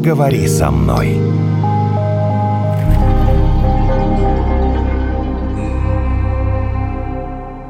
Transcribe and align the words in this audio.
поговори 0.00 0.48
со 0.48 0.70
мной. 0.70 1.18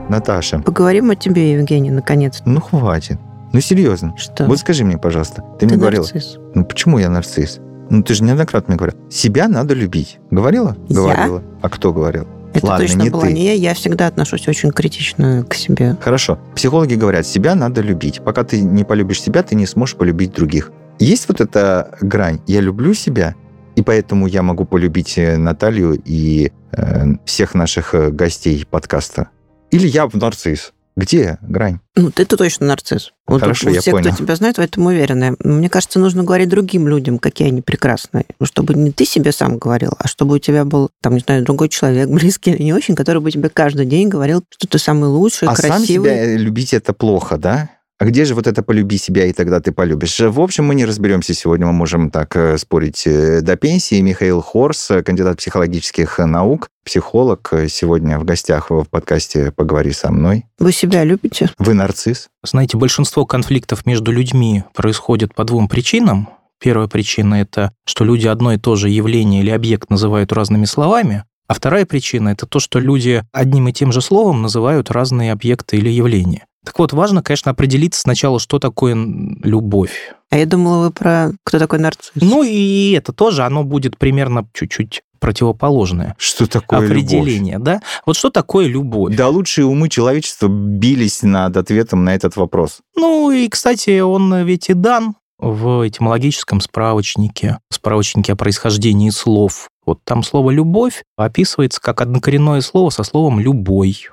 Наташа, 0.09 0.59
Поговорим 0.61 1.11
о 1.11 1.15
тебе, 1.17 1.53
Евгений, 1.53 1.91
наконец. 1.91 2.43
ну 2.45 2.61
хватит. 2.61 3.19
Ну 3.53 3.61
серьезно. 3.61 4.15
Что? 4.17 4.45
Вот 4.47 4.59
скажи 4.59 4.85
мне, 4.85 4.99
пожалуйста, 4.99 5.43
ты, 5.59 5.61
Ты 5.61 5.67
мне 5.67 5.77
говорила, 5.77 6.03
нарцисс. 6.03 6.37
ну 6.55 6.65
почему 6.65 6.99
я 6.99 7.09
нарцисс? 7.09 7.61
Ну 7.91 8.03
ты 8.03 8.15
же 8.15 8.25
неоднократно 8.25 8.73
мне 8.73 8.79
говорил, 8.79 8.99
себя 9.11 9.49
надо 9.49 9.75
любить. 9.75 10.19
Говорила? 10.31 10.77
Я? 10.89 10.97
Говорила. 10.97 11.43
А 11.63 11.69
кто 11.69 11.93
говорил? 11.93 12.27
Это 12.55 12.67
Ладно, 12.67 12.85
точно 12.87 13.03
не 13.03 13.11
была 13.11 13.23
ты. 13.27 13.33
не 13.33 13.45
я. 13.45 13.53
Я 13.53 13.75
всегда 13.75 14.09
отношусь 14.09 14.47
очень 14.49 14.71
критично 14.73 15.45
к 15.49 15.55
себе. 15.55 15.97
Хорошо. 16.01 16.39
Психологи 16.57 16.95
говорят, 16.95 17.25
себя 17.27 17.55
надо 17.55 17.81
любить. 17.81 18.21
Пока 18.25 18.43
ты 18.43 18.61
не 18.61 18.83
полюбишь 18.83 19.23
себя, 19.23 19.43
ты 19.45 19.55
не 19.55 19.67
сможешь 19.67 19.95
полюбить 19.97 20.33
других. 20.33 20.73
Есть 21.01 21.29
вот 21.29 21.41
эта 21.41 21.97
грань. 22.03 22.41
Я 22.47 22.61
люблю 22.61 22.93
себя, 22.93 23.35
и 23.75 23.83
поэтому 23.83 24.27
я 24.27 24.43
могу 24.43 24.67
полюбить 24.67 25.17
э, 25.17 25.39
Наталью 25.39 26.01
и 26.05 26.53
э, 26.73 27.05
всех 27.25 27.55
наших 27.55 27.95
э, 27.95 28.11
гостей 28.11 28.67
подкаста. 28.71 29.31
Или 29.71 29.87
я 29.87 30.07
нарцисс. 30.13 30.73
Где 30.97 31.39
грань? 31.41 31.79
Ну, 31.97 32.11
ты-то 32.11 32.37
точно 32.37 32.67
нарцисс. 32.67 33.13
Вот 33.27 33.41
Хорошо, 33.41 33.71
у 33.71 33.73
я 33.73 33.81
все, 33.81 33.93
понял. 33.93 34.11
кто 34.13 34.25
тебя 34.25 34.37
знает, 34.37 34.59
в 34.59 34.61
этом 34.61 34.85
уверены. 34.85 35.37
Мне 35.43 35.71
кажется, 35.71 35.99
нужно 35.99 36.23
говорить 36.25 36.51
другим 36.51 36.87
людям, 36.87 37.19
какие 37.19 37.49
они 37.49 37.63
прекрасные. 37.63 38.27
Чтобы 38.43 38.75
не 38.75 38.93
ты 38.93 39.07
себе 39.07 39.33
сам 39.33 39.57
говорил, 39.57 39.93
а 39.99 40.07
чтобы 40.07 40.35
у 40.35 40.39
тебя 40.39 40.67
был, 40.67 40.91
там, 41.01 41.15
не 41.15 41.21
знаю, 41.21 41.45
другой 41.45 41.71
человек, 41.71 42.11
близкий 42.11 42.51
или 42.51 42.65
не 42.65 42.75
очень, 42.75 42.95
который 42.95 43.23
бы 43.23 43.31
тебе 43.31 43.49
каждый 43.49 43.87
день 43.87 44.09
говорил, 44.09 44.45
что 44.51 44.67
ты 44.67 44.79
самый 44.79 45.09
лучший, 45.09 45.49
а 45.49 45.57
сам 45.57 45.79
красивый. 45.79 46.11
себя 46.11 46.37
любить 46.37 46.75
это 46.75 46.93
плохо, 46.93 47.39
да? 47.39 47.71
А 48.01 48.07
где 48.07 48.25
же 48.25 48.35
вот 48.35 48.47
это 48.47 48.63
полюби 48.63 48.97
себя, 48.97 49.27
и 49.27 49.33
тогда 49.35 49.61
ты 49.61 49.73
полюбишь? 49.73 50.21
В 50.21 50.41
общем, 50.41 50.65
мы 50.65 50.75
не 50.75 50.87
разберемся 50.87 51.35
сегодня, 51.35 51.67
мы 51.67 51.75
можем 51.75 52.11
так 52.11 52.35
э, 52.35 52.57
спорить 52.57 53.07
э, 53.07 53.43
до 53.43 53.57
пенсии. 53.57 54.01
Михаил 54.01 54.41
Хорс, 54.41 54.91
э, 54.91 55.03
кандидат 55.03 55.37
психологических 55.37 56.19
наук, 56.19 56.71
психолог, 56.83 57.53
сегодня 57.69 58.19
в 58.19 58.25
гостях 58.25 58.71
в 58.71 58.85
подкасте 58.85 59.53
«Поговори 59.53 59.93
со 59.93 60.11
мной». 60.11 60.47
Вы 60.59 60.73
себя 60.73 61.05
любите? 61.05 61.51
Вы 61.59 61.75
нарцисс? 61.75 62.31
Знаете, 62.43 62.79
большинство 62.79 63.27
конфликтов 63.27 63.85
между 63.85 64.13
людьми 64.13 64.65
происходит 64.73 65.35
по 65.35 65.45
двум 65.45 65.69
причинам. 65.69 66.31
Первая 66.59 66.89
причина– 66.89 67.35
это 67.43 67.71
что 67.85 68.07
люди 68.07 68.27
одно 68.27 68.55
и 68.55 68.57
то 68.57 68.77
же 68.77 68.89
явление 68.89 69.43
или 69.43 69.51
объект 69.51 69.91
называют 69.91 70.33
разными 70.33 70.65
словами, 70.65 71.25
а 71.49 71.53
вторая 71.53 71.85
причина– 71.85 72.29
это 72.31 72.47
то, 72.47 72.61
что 72.61 72.79
люди 72.79 73.25
одним 73.31 73.69
и 73.69 73.75
тем 73.75 73.93
же 73.93 74.01
словом 74.01 74.41
называют 74.41 74.91
разные 74.91 75.33
объекты 75.33 75.77
или 75.77 75.91
явления. 75.91 76.47
Так 76.65 76.79
вот, 76.79 76.93
важно, 76.93 77.23
конечно, 77.23 77.51
определиться 77.51 78.01
сначала, 78.01 78.39
что 78.39 78.59
такое 78.59 78.95
любовь. 78.95 80.15
А 80.31 80.39
я 80.39 80.47
думала, 80.47 80.85
вы 80.85 80.91
про 80.93 81.33
кто 81.45 81.59
такой 81.59 81.79
нарцисс. 81.79 82.13
Ну 82.15 82.43
и 82.43 82.93
это 82.93 83.13
тоже, 83.13 83.43
оно 83.45 83.65
будет 83.65 83.97
примерно 83.97 84.47
чуть-чуть 84.53 85.03
противоположное 85.21 86.17
Что 86.19 86.47
такое 86.47 86.87
определение, 86.87 87.59
да? 87.59 87.81
Вот 88.07 88.17
что 88.17 88.31
такое 88.31 88.67
любовь? 88.67 89.11
любовь? 89.11 89.17
Да 89.17 89.29
лучшие 89.29 89.67
умы 89.67 89.89
человечества 89.89 90.49
бились 90.49 91.23
над 91.23 91.57
ответом 91.57 92.05
на 92.05 92.15
этот 92.15 92.37
вопрос. 92.37 92.79
Ну 92.97 93.31
и, 93.31 93.49
кстати, 93.49 94.01
он 94.01 94.35
ведь 94.45 94.71
и 94.71 94.75
дан 94.75 95.15
в 95.39 95.87
этимологическом 95.87 96.61
справочнике, 96.61 97.59
справочнике 97.71 98.33
о 98.33 98.37
происхождении 98.37 99.11
слов. 99.11 99.69
Вот 99.87 100.01
там 100.05 100.23
слово 100.23 100.51
«любовь» 100.51 101.03
описывается 101.17 101.81
как 101.81 102.01
однокоренное 102.01 102.61
слово 102.61 102.91
со 102.91 103.03
словом 103.03 103.41
«любой». 103.41 104.09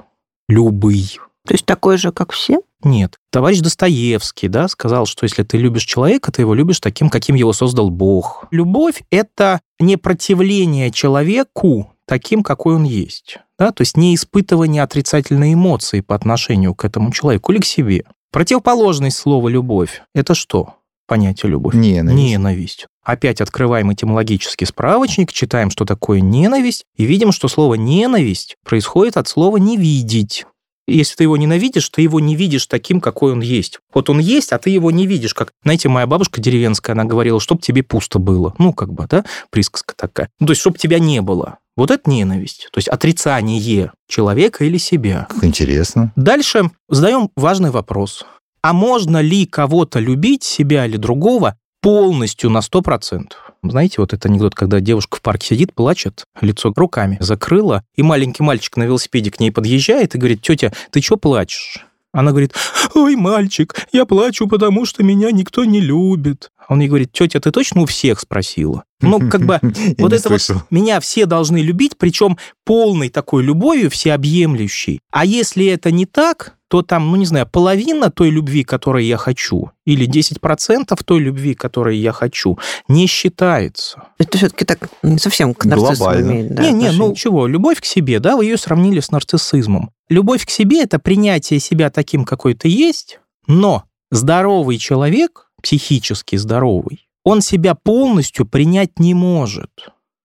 Любый. 0.47 1.19
То 1.47 1.53
есть 1.53 1.65
такой 1.65 1.97
же, 1.97 2.11
как 2.11 2.31
все? 2.31 2.61
Нет. 2.83 3.17
Товарищ 3.31 3.59
Достоевский 3.59 4.47
да, 4.47 4.67
сказал, 4.67 5.05
что 5.05 5.23
если 5.23 5.43
ты 5.43 5.57
любишь 5.57 5.85
человека, 5.85 6.31
ты 6.31 6.41
его 6.41 6.53
любишь 6.53 6.79
таким, 6.79 7.09
каким 7.09 7.35
его 7.35 7.53
создал 7.53 7.89
Бог. 7.89 8.45
Любовь— 8.51 9.03
это 9.11 9.61
не 9.79 9.97
противление 9.97 10.91
человеку 10.91 11.93
таким, 12.05 12.43
какой 12.43 12.75
он 12.75 12.83
есть. 12.83 13.39
Да? 13.57 13.71
То 13.71 13.81
есть 13.81 13.97
не 13.97 14.13
испытывание 14.13 14.83
отрицательной 14.83 15.53
эмоции 15.53 16.01
по 16.01 16.15
отношению 16.15 16.75
к 16.75 16.85
этому 16.85 17.11
человеку 17.11 17.51
или 17.51 17.59
к 17.59 17.65
себе. 17.65 18.03
Противоположность 18.31 19.17
слова 19.17 19.47
«любовь»— 19.47 20.01
это 20.13 20.35
что? 20.35 20.75
Понятие 21.07 21.51
«любовь». 21.51 21.73
Ненависть. 21.73 22.21
Ненависть. 22.21 22.87
Опять 23.03 23.39
открываем 23.39 23.93
этимологический 23.93 24.67
справочник, 24.67 25.31
читаем, 25.31 25.69
что 25.71 25.85
такое 25.85 26.19
ненависть, 26.19 26.83
и 26.97 27.05
видим, 27.05 27.31
что 27.31 27.47
слово 27.47 27.75
«ненависть» 27.75 28.57
происходит 28.65 29.15
от 29.15 29.29
слова 29.29 29.55
«не 29.57 29.77
видеть». 29.77 30.45
Если 30.87 31.15
ты 31.15 31.23
его 31.23 31.35
ненавидишь, 31.35 31.89
ты 31.89 32.01
его 32.01 32.19
не 32.19 32.35
видишь 32.35 32.65
таким, 32.65 33.01
какой 33.01 33.33
он 33.33 33.41
есть. 33.41 33.79
Вот 33.93 34.09
он 34.09 34.19
есть, 34.19 34.53
а 34.53 34.57
ты 34.57 34.69
его 34.69 34.89
не 34.89 35.05
видишь. 35.05 35.33
Как, 35.33 35.51
знаете, 35.63 35.89
моя 35.89 36.07
бабушка 36.07 36.39
деревенская, 36.39 36.93
она 36.93 37.03
говорила, 37.03 37.39
чтобы 37.41 37.61
тебе 37.61 37.83
пусто 37.83 38.19
было. 38.19 38.55
Ну, 38.57 38.73
как 38.73 38.93
бы, 38.93 39.05
да, 39.09 39.25
присказка 39.49 39.93
такая. 39.95 40.29
Ну, 40.39 40.47
то 40.47 40.51
есть, 40.51 40.61
чтобы 40.61 40.77
тебя 40.77 40.99
не 40.99 41.21
было. 41.21 41.57
Вот 41.75 41.91
это 41.91 42.09
ненависть. 42.09 42.69
То 42.71 42.77
есть, 42.77 42.87
отрицание 42.87 43.91
человека 44.07 44.63
или 44.63 44.77
себя. 44.77 45.27
Как 45.29 45.43
Интересно. 45.43 46.13
Дальше 46.15 46.71
задаем 46.89 47.29
важный 47.35 47.71
вопрос. 47.71 48.25
А 48.61 48.73
можно 48.73 49.21
ли 49.21 49.45
кого-то 49.45 49.99
любить, 49.99 50.43
себя 50.43 50.85
или 50.85 50.97
другого, 50.97 51.57
полностью 51.81 52.49
на 52.49 52.59
100%? 52.59 53.31
Знаете, 53.63 53.95
вот 53.99 54.13
это 54.13 54.27
анекдот, 54.27 54.55
когда 54.55 54.79
девушка 54.79 55.17
в 55.17 55.21
парке 55.21 55.47
сидит, 55.47 55.73
плачет, 55.73 56.25
лицо 56.41 56.71
руками 56.75 57.17
закрыла, 57.19 57.83
и 57.95 58.03
маленький 58.03 58.43
мальчик 58.43 58.77
на 58.77 58.83
велосипеде 58.83 59.31
к 59.31 59.39
ней 59.39 59.51
подъезжает 59.51 60.15
и 60.15 60.17
говорит, 60.17 60.41
тетя, 60.41 60.71
ты 60.91 61.01
что 61.01 61.17
плачешь? 61.17 61.85
Она 62.13 62.31
говорит, 62.31 62.53
ой, 62.95 63.15
мальчик, 63.15 63.75
я 63.91 64.05
плачу, 64.05 64.47
потому 64.47 64.85
что 64.85 65.03
меня 65.03 65.31
никто 65.31 65.65
не 65.65 65.81
любит. 65.81 66.51
Он 66.69 66.79
ей 66.79 66.87
говорит, 66.87 67.11
тетя, 67.11 67.39
ты 67.39 67.51
точно 67.51 67.81
у 67.81 67.85
всех 67.85 68.19
спросила? 68.19 68.83
Ну, 69.01 69.19
как 69.29 69.45
бы, 69.45 69.59
вот 69.97 70.13
это 70.13 70.29
вот 70.29 70.41
меня 70.69 70.99
все 70.99 71.25
должны 71.25 71.57
любить, 71.57 71.97
причем 71.97 72.37
полной 72.65 73.09
такой 73.09 73.43
любовью, 73.43 73.89
всеобъемлющей. 73.89 74.99
А 75.11 75.25
если 75.25 75.65
это 75.67 75.91
не 75.91 76.05
так, 76.05 76.56
то 76.67 76.81
там, 76.81 77.09
ну 77.09 77.15
не 77.15 77.25
знаю, 77.25 77.47
половина 77.47 78.09
той 78.09 78.29
любви, 78.29 78.63
которой 78.63 79.05
я 79.05 79.17
хочу, 79.17 79.71
или 79.85 80.07
10% 80.07 80.97
той 81.05 81.19
любви, 81.19 81.53
которой 81.53 81.97
я 81.97 82.11
хочу, 82.11 82.57
не 82.87 83.07
считается. 83.07 84.03
Это 84.17 84.37
все-таки 84.37 84.65
так 84.65 84.89
не 85.03 85.17
совсем 85.17 85.53
к 85.53 85.65
нарциссу 85.65 86.03
Глобально. 86.03 86.31
имеет. 86.31 86.55
да, 86.55 86.63
не, 86.63 86.71
не, 86.73 86.91
ну 86.91 87.13
чего, 87.15 87.47
любовь 87.47 87.79
к 87.79 87.85
себе, 87.85 88.19
да, 88.19 88.35
вы 88.35 88.45
ее 88.45 88.57
сравнили 88.57 88.99
с 88.99 89.11
нарциссизмом. 89.11 89.91
Любовь 90.09 90.45
к 90.45 90.49
себе– 90.49 90.81
это 90.83 90.99
принятие 90.99 91.59
себя 91.59 91.89
таким, 91.89 92.25
какой 92.25 92.53
ты 92.53 92.67
есть, 92.69 93.19
но 93.47 93.83
здоровый 94.11 94.77
человек, 94.77 95.49
психически 95.61 96.35
здоровый, 96.35 97.07
он 97.23 97.41
себя 97.41 97.75
полностью 97.75 98.45
принять 98.45 98.99
не 98.99 99.13
может. 99.13 99.71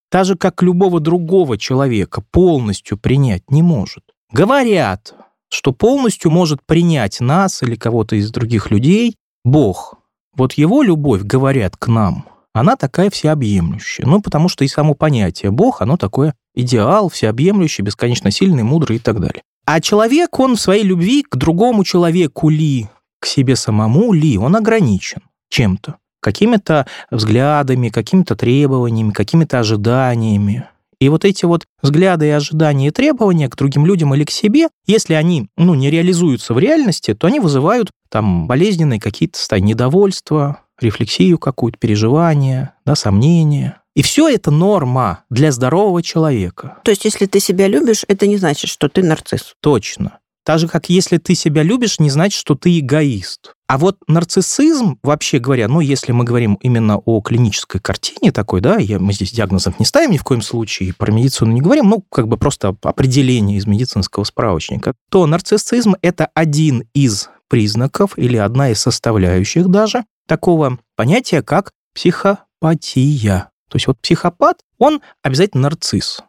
Так 0.09 0.27
же, 0.27 0.37
как 0.37 0.63
любого 0.63 1.01
другого 1.01 1.57
человека 1.57 2.23
полностью 2.31 2.99
принять 2.99 3.51
не 3.51 3.63
может. 3.63 4.05
Говорят, 4.31 5.15
что 5.53 5.73
полностью 5.73 6.31
может 6.31 6.61
принять 6.65 7.21
нас 7.21 7.63
или 7.63 7.77
кого-то 7.77 8.17
из 8.17 8.31
других 8.31 8.71
людей 8.71 9.17
Бог. 9.45 9.97
Вот 10.35 10.55
его 10.55 10.83
любовь, 10.83 11.23
говорят, 11.23 11.77
к 11.77 11.89
нам, 11.89 12.25
она 12.55 12.77
такая 12.77 13.11
всеобъемлющая. 13.11 14.07
Ну, 14.07 14.23
потому 14.23 14.49
что 14.49 14.65
и 14.65 14.69
само 14.69 14.95
понятие 14.95 15.51
Бог, 15.51 15.83
оно 15.83 15.99
такое 15.99 16.35
идеал, 16.55 17.11
всеобъемлющий, 17.11 17.83
бесконечно 17.83 18.31
сильный, 18.31 18.63
мудрый 18.63 18.97
и 18.97 18.99
так 18.99 19.21
далее. 19.21 19.43
А 19.67 19.81
человек, 19.83 20.41
он 20.41 20.57
в 20.57 20.61
своей 20.61 20.85
любви 20.85 21.23
к 21.23 21.37
другому 21.37 21.85
человеку 21.85 22.49
ли, 22.49 22.89
к 23.21 23.27
себе 23.27 23.55
самому 23.55 24.15
ли, 24.15 24.39
он 24.39 24.57
ограничен 24.57 25.21
чем-то. 25.51 25.97
Какими-то 26.21 26.87
взглядами, 27.11 27.91
какими-то 27.91 28.37
требованиями, 28.37 29.11
какими-то 29.11 29.59
ожиданиями. 29.59 30.67
И 31.03 31.09
вот 31.09 31.25
эти 31.25 31.45
вот 31.47 31.65
взгляды 31.83 32.29
и 32.29 32.31
ожидания 32.31 32.87
и 32.87 32.91
требования 32.93 33.49
к 33.49 33.57
другим 33.57 33.85
людям 33.85 34.15
или 34.15 34.23
к 34.23 34.31
себе, 34.31 34.69
если 34.87 35.15
они 35.15 35.49
ну, 35.57 35.75
не 35.75 35.91
реализуются 35.91 36.55
в 36.55 36.61
реальности, 36.61 37.13
то 37.13 37.27
они 37.27 37.41
вызывают 37.41 37.91
там 38.09 38.47
болезненные 38.47 39.01
какие-то 39.01 39.37
состояния 39.37 39.71
недовольства, 39.71 40.61
рефлексию 40.81 41.39
какую-то, 41.39 41.77
переживания, 41.77 42.77
да, 42.87 42.95
сомнения. 42.95 43.81
И 43.97 44.03
все 44.03 44.29
это 44.29 44.53
норма 44.53 45.25
для 45.29 45.51
здорового 45.51 46.05
человека. 46.05 46.79
То 46.85 46.93
есть, 46.93 47.05
если 47.05 47.27
ты 47.27 47.41
себя 47.41 47.67
любишь, 47.67 48.05
это 48.07 48.29
не 48.29 48.37
значит, 48.37 48.71
что 48.71 48.89
ты 48.89 49.03
нарцисс. 49.03 49.57
Точно. 49.61 50.21
Так 50.45 50.59
же, 50.59 50.67
как 50.67 50.89
если 50.89 51.19
ты 51.19 51.35
себя 51.35 51.63
любишь, 51.63 52.01
не 52.01 52.11
значит, 52.11 52.39
что 52.39 52.55
ты 52.55 52.79
эгоист. 52.79 53.55
А 53.69 53.79
вот 53.79 53.99
нарциссизм, 54.09 54.99
вообще 55.03 55.39
говоря, 55.39 55.69
ну, 55.69 55.81
если 55.81 56.13
мы 56.13 56.25
говорим 56.25 56.55
именно 56.61 56.99
о 56.99 57.21
клинической 57.21 57.81
картине 57.81 58.33
такой, 58.33 58.61
да, 58.61 58.77
я, 58.77 58.99
мы 58.99 59.13
здесь 59.13 59.33
диагнозов 59.33 59.79
не 59.79 59.87
ставим 59.87 60.11
ни 60.11 60.19
в 60.19 60.25
коем 60.25 60.43
случае, 60.43 60.95
про 60.95 61.13
медицину 61.13 61.53
не 61.53 61.61
говорим, 61.61 61.89
ну, 61.89 62.05
как 62.11 62.29
бы 62.29 62.37
просто 62.37 62.77
определение 62.83 63.57
из 63.57 63.67
медицинского 63.67 64.25
справочника, 64.25 64.95
то 65.11 65.27
нарциссизм– 65.27 65.95
это 66.03 66.29
один 66.35 66.85
из 66.93 67.31
признаков 67.49 68.19
или 68.19 68.37
одна 68.37 68.71
из 68.71 68.81
составляющих 68.81 69.69
даже 69.69 70.05
такого 70.27 70.79
понятия, 70.97 71.43
как 71.43 71.73
психопатия. 71.95 73.51
То 73.69 73.77
есть 73.77 73.87
вот 73.87 73.99
психопат, 74.01 74.59
он 74.79 75.01
обязательно 75.23 75.63
нарцисс. 75.63 76.23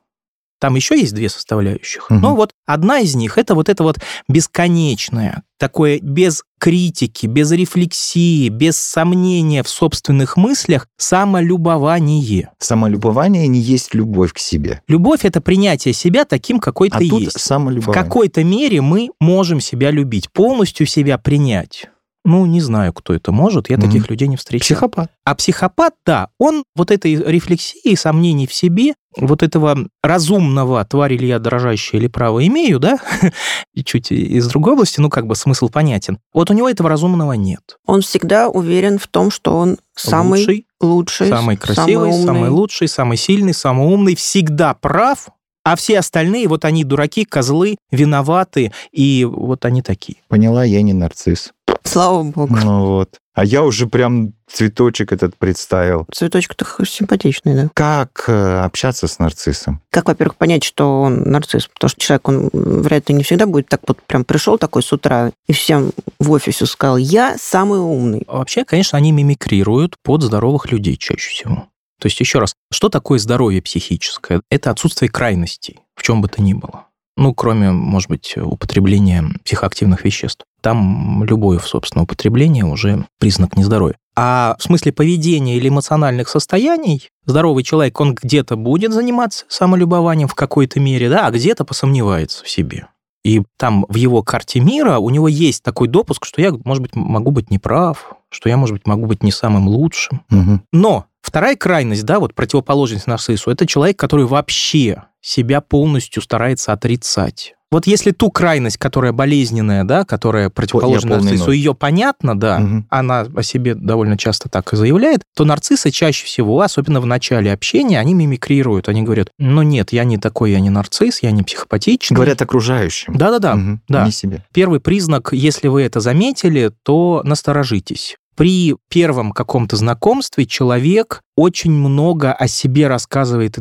Там 0.64 0.76
еще 0.76 0.98
есть 0.98 1.14
две 1.14 1.28
составляющих. 1.28 2.10
Мгм. 2.10 2.22
Но 2.22 2.36
вот 2.38 2.54
одна 2.66 3.00
из 3.00 3.16
них 3.16 3.38
это 3.38 3.54
вот 3.54 3.68
это 3.68 3.84
вот 3.84 4.00
бесконечное, 4.30 5.44
такое 5.60 6.00
без 6.00 6.44
критики, 6.58 7.26
без 7.26 7.52
рефлексии, 7.52 8.48
без 8.48 8.78
сомнения 8.78 9.62
в 9.62 9.68
собственных 9.68 10.38
мыслях 10.38 10.88
самолюбование. 10.96 12.52
Самолюбование 12.60 13.46
не 13.50 13.60
есть 13.60 13.94
любовь 13.94 14.32
к 14.32 14.40
себе. 14.40 14.82
Любовь 14.88 15.26
это 15.26 15.42
принятие 15.42 15.94
себя 15.94 16.24
таким, 16.24 16.60
какой 16.60 16.88
А 16.94 17.00
ты 17.00 17.10
тут 17.10 17.22
есть. 17.24 17.38
В 17.42 17.92
какой-то 17.92 18.46
мере 18.46 18.80
мы 18.80 19.10
можем 19.20 19.60
себя 19.60 19.92
любить, 19.92 20.32
полностью 20.32 20.88
себя 20.88 21.18
принять. 21.18 21.90
Ну, 22.26 22.46
не 22.46 22.62
знаю, 22.62 22.94
кто 22.94 23.14
это 23.14 23.32
может, 23.32 23.70
я 23.70 23.78
Мгм. 23.78 23.86
таких 23.88 24.10
людей 24.10 24.28
не 24.28 24.38
встречал. 24.38 24.66
Психопат. 24.66 25.12
А 25.26 25.36
психопат, 25.36 25.94
да, 26.06 26.30
он 26.38 26.64
вот 26.76 26.90
этой 26.92 27.16
рефлексии, 27.16 27.96
сомнений 27.96 28.48
в 28.48 28.54
себе, 28.54 28.94
вот 29.18 29.44
этого 29.44 29.78
разумного 30.02 30.84
тварь 30.86 31.14
или 31.14 31.26
я 31.28 31.40
дрожащая 31.40 32.00
или 32.00 32.08
право 32.08 32.46
имею, 32.48 32.80
да, 32.80 32.98
и 33.74 33.84
чуть 33.84 34.12
из 34.12 34.48
другой 34.48 34.74
области, 34.74 35.00
ну, 35.00 35.10
как 35.10 35.28
бы 35.28 35.36
смысл 35.36 35.70
понятен. 35.70 36.18
Вот 36.34 36.50
у 36.50 36.54
него 36.54 36.70
этого 36.70 36.90
разумного 36.90 37.34
нет. 37.34 37.78
Он 37.86 38.02
всегда 38.02 38.48
уверен 38.50 38.98
в 39.00 39.08
том, 39.08 39.30
что 39.30 39.58
он 39.58 39.78
самый 39.96 40.40
Лучший, 40.40 40.66
лучший, 40.82 41.28
самый 41.30 41.58
красивый, 41.58 42.10
умный. 42.10 42.26
самый 42.26 42.50
лучший, 42.50 42.88
самый 42.88 43.18
сильный, 43.18 43.54
самый 43.54 43.86
умный, 43.88 44.16
всегда 44.16 44.74
прав, 44.74 45.28
а 45.66 45.78
все 45.78 46.00
остальные, 46.00 46.48
вот 46.50 46.66
они 46.66 46.84
дураки, 46.84 47.24
козлы, 47.24 47.78
виноваты, 47.90 48.74
и 48.92 49.24
вот 49.24 49.64
они 49.64 49.82
такие. 49.82 50.18
Поняла, 50.28 50.66
я 50.66 50.82
не 50.82 50.92
нарцисс. 50.94 51.52
Слава 51.88 52.24
богу. 52.24 52.56
Ну 52.56 52.86
вот. 52.86 53.18
А 53.34 53.44
я 53.44 53.64
уже 53.64 53.88
прям 53.88 54.34
цветочек 54.48 55.12
этот 55.12 55.36
представил. 55.36 56.06
Цветочек-то 56.12 56.66
симпатичный, 56.86 57.56
да. 57.56 57.70
Как 57.74 58.26
э, 58.28 58.60
общаться 58.60 59.08
с 59.08 59.18
нарциссом? 59.18 59.82
Как, 59.90 60.08
во-первых, 60.08 60.36
понять, 60.36 60.64
что 60.64 61.02
он 61.02 61.24
нарцисс? 61.24 61.68
Потому 61.68 61.90
что 61.90 62.00
человек, 62.00 62.28
он 62.28 62.50
вряд 62.54 63.10
ли 63.10 63.16
не 63.16 63.24
всегда 63.24 63.48
будет 63.48 63.68
так 63.68 63.82
вот 63.88 64.02
прям 64.04 64.24
пришел 64.24 64.60
такой 64.60 64.84
с 64.84 64.94
утра 64.94 65.32
и 65.48 65.54
всем 65.54 65.92
в 66.20 66.32
офисе 66.32 66.68
сказал, 66.68 66.98
я 66.98 67.36
самый 67.40 67.80
умный. 67.80 68.24
А 68.28 68.38
Вообще, 68.38 68.66
конечно, 68.66 68.98
они 68.98 69.12
мимикрируют 69.12 69.96
под 70.04 70.22
здоровых 70.22 70.72
людей 70.72 70.96
чаще 70.96 71.30
всего. 71.30 71.68
То 72.00 72.08
есть, 72.08 72.20
еще 72.20 72.40
раз, 72.40 72.54
что 72.72 72.90
такое 72.90 73.18
здоровье 73.18 73.62
психическое? 73.62 74.42
Это 74.50 74.70
отсутствие 74.72 75.10
крайностей, 75.10 75.80
в 75.96 76.04
чем 76.04 76.22
бы 76.22 76.28
то 76.28 76.42
ни 76.42 76.54
было. 76.54 76.88
Ну, 77.16 77.34
кроме, 77.34 77.72
может 77.72 78.10
быть, 78.10 78.36
употребления 78.38 79.24
психоактивных 79.46 80.04
веществ. 80.04 80.46
Там 80.62 81.24
любое, 81.24 81.60
собственно, 81.60 82.04
употребление 82.04 82.66
уже 82.66 83.06
признак 83.20 83.56
нездоровья. 83.56 83.96
А 84.16 84.56
в 84.60 84.64
смысле 84.64 84.92
поведения 84.92 85.58
или 85.58 85.70
эмоциональных 85.70 86.30
состояний 86.30 87.10
здоровый 87.26 87.64
человек, 87.64 88.00
он 88.00 88.14
где-то 88.16 88.56
будет 88.56 88.94
заниматься 88.94 89.46
самолюбованием 89.48 90.28
в 90.28 90.36
какой-то 90.36 90.80
мере, 90.80 91.10
да, 91.10 91.28
а 91.28 91.32
где-то 91.32 91.66
посомневается 91.66 92.44
в 92.44 92.50
себе. 92.50 92.88
И 93.24 93.42
там 93.58 93.86
в 93.88 93.96
его 93.96 94.22
карте 94.22 94.60
мира 94.60 94.98
у 94.98 95.10
него 95.10 95.28
есть 95.28 95.64
такой 95.64 95.88
допуск, 95.88 96.26
что 96.26 96.42
я, 96.42 96.54
может 96.66 96.84
быть, 96.84 96.96
могу 96.96 97.32
быть 97.32 97.50
неправ, 97.50 98.14
что 98.30 98.50
я, 98.50 98.58
может 98.58 98.74
быть, 98.74 98.86
могу 98.86 99.06
быть 99.06 99.24
не 99.24 99.32
самым 99.32 99.68
лучшим. 99.68 100.22
Мгм. 100.30 100.64
Но 100.74 101.06
вторая 101.24 101.56
крайность, 101.56 102.04
да, 102.06 102.20
вот 102.20 102.36
противоположность 102.36 103.08
нарциссу, 103.08 103.50
это 103.50 103.66
человек, 103.66 103.98
который 103.98 104.26
вообще 104.26 105.04
себя 105.22 105.62
полностью 105.62 106.22
старается 106.22 106.74
отрицать. 106.74 107.56
Вот 107.72 107.88
если 107.88 108.12
ту 108.12 108.30
крайность, 108.30 108.78
которая 108.78 109.14
болезненная, 109.14 109.84
да, 109.84 110.06
которая 110.06 110.52
противоположна 110.52 111.16
нарциссу, 111.20 111.46
ноль. 111.48 111.56
ее 111.56 111.74
понятно, 111.74 112.38
да, 112.40 112.60
Мгм. 112.60 112.86
она 112.92 113.22
о 113.36 113.42
себе 113.42 113.74
довольно 113.74 114.16
часто 114.16 114.48
так 114.48 114.72
и 114.74 114.76
заявляет, 114.76 115.22
то 115.36 115.44
нарциссы 115.44 115.90
чаще 115.90 116.28
всего, 116.28 116.62
особенно 116.62 117.02
в 117.02 117.08
начале 117.08 117.52
общения, 117.52 118.00
они 118.00 118.14
мимикрируют, 118.14 118.90
они 118.90 119.02
говорят, 119.02 119.30
ну 119.40 119.64
нет, 119.64 119.92
я 119.92 120.04
не 120.04 120.20
такой, 120.20 120.52
я 120.52 120.60
не 120.60 120.70
нарцисс, 120.70 121.24
я 121.24 121.32
не 121.32 121.42
психопатичный. 121.42 122.14
Говорят 122.14 122.40
окружающим. 122.44 123.16
Да-да-да, 123.16 123.56
Мгм. 123.56 123.82
да. 123.88 124.06
Не 124.06 124.12
себе. 124.12 124.44
Первый 124.54 124.80
признак, 124.80 125.30
если 125.32 125.68
вы 125.68 125.82
это 125.82 126.00
заметили, 126.00 126.72
то 126.84 127.22
насторожитесь. 127.24 128.18
При 128.36 128.76
первом 128.90 129.32
каком-то 129.32 129.76
знакомстве 129.76 130.46
человек 130.46 131.22
очень 131.36 131.72
много 131.72 132.34
о 132.34 132.48
себе 132.48 132.88
рассказывает 132.88 133.58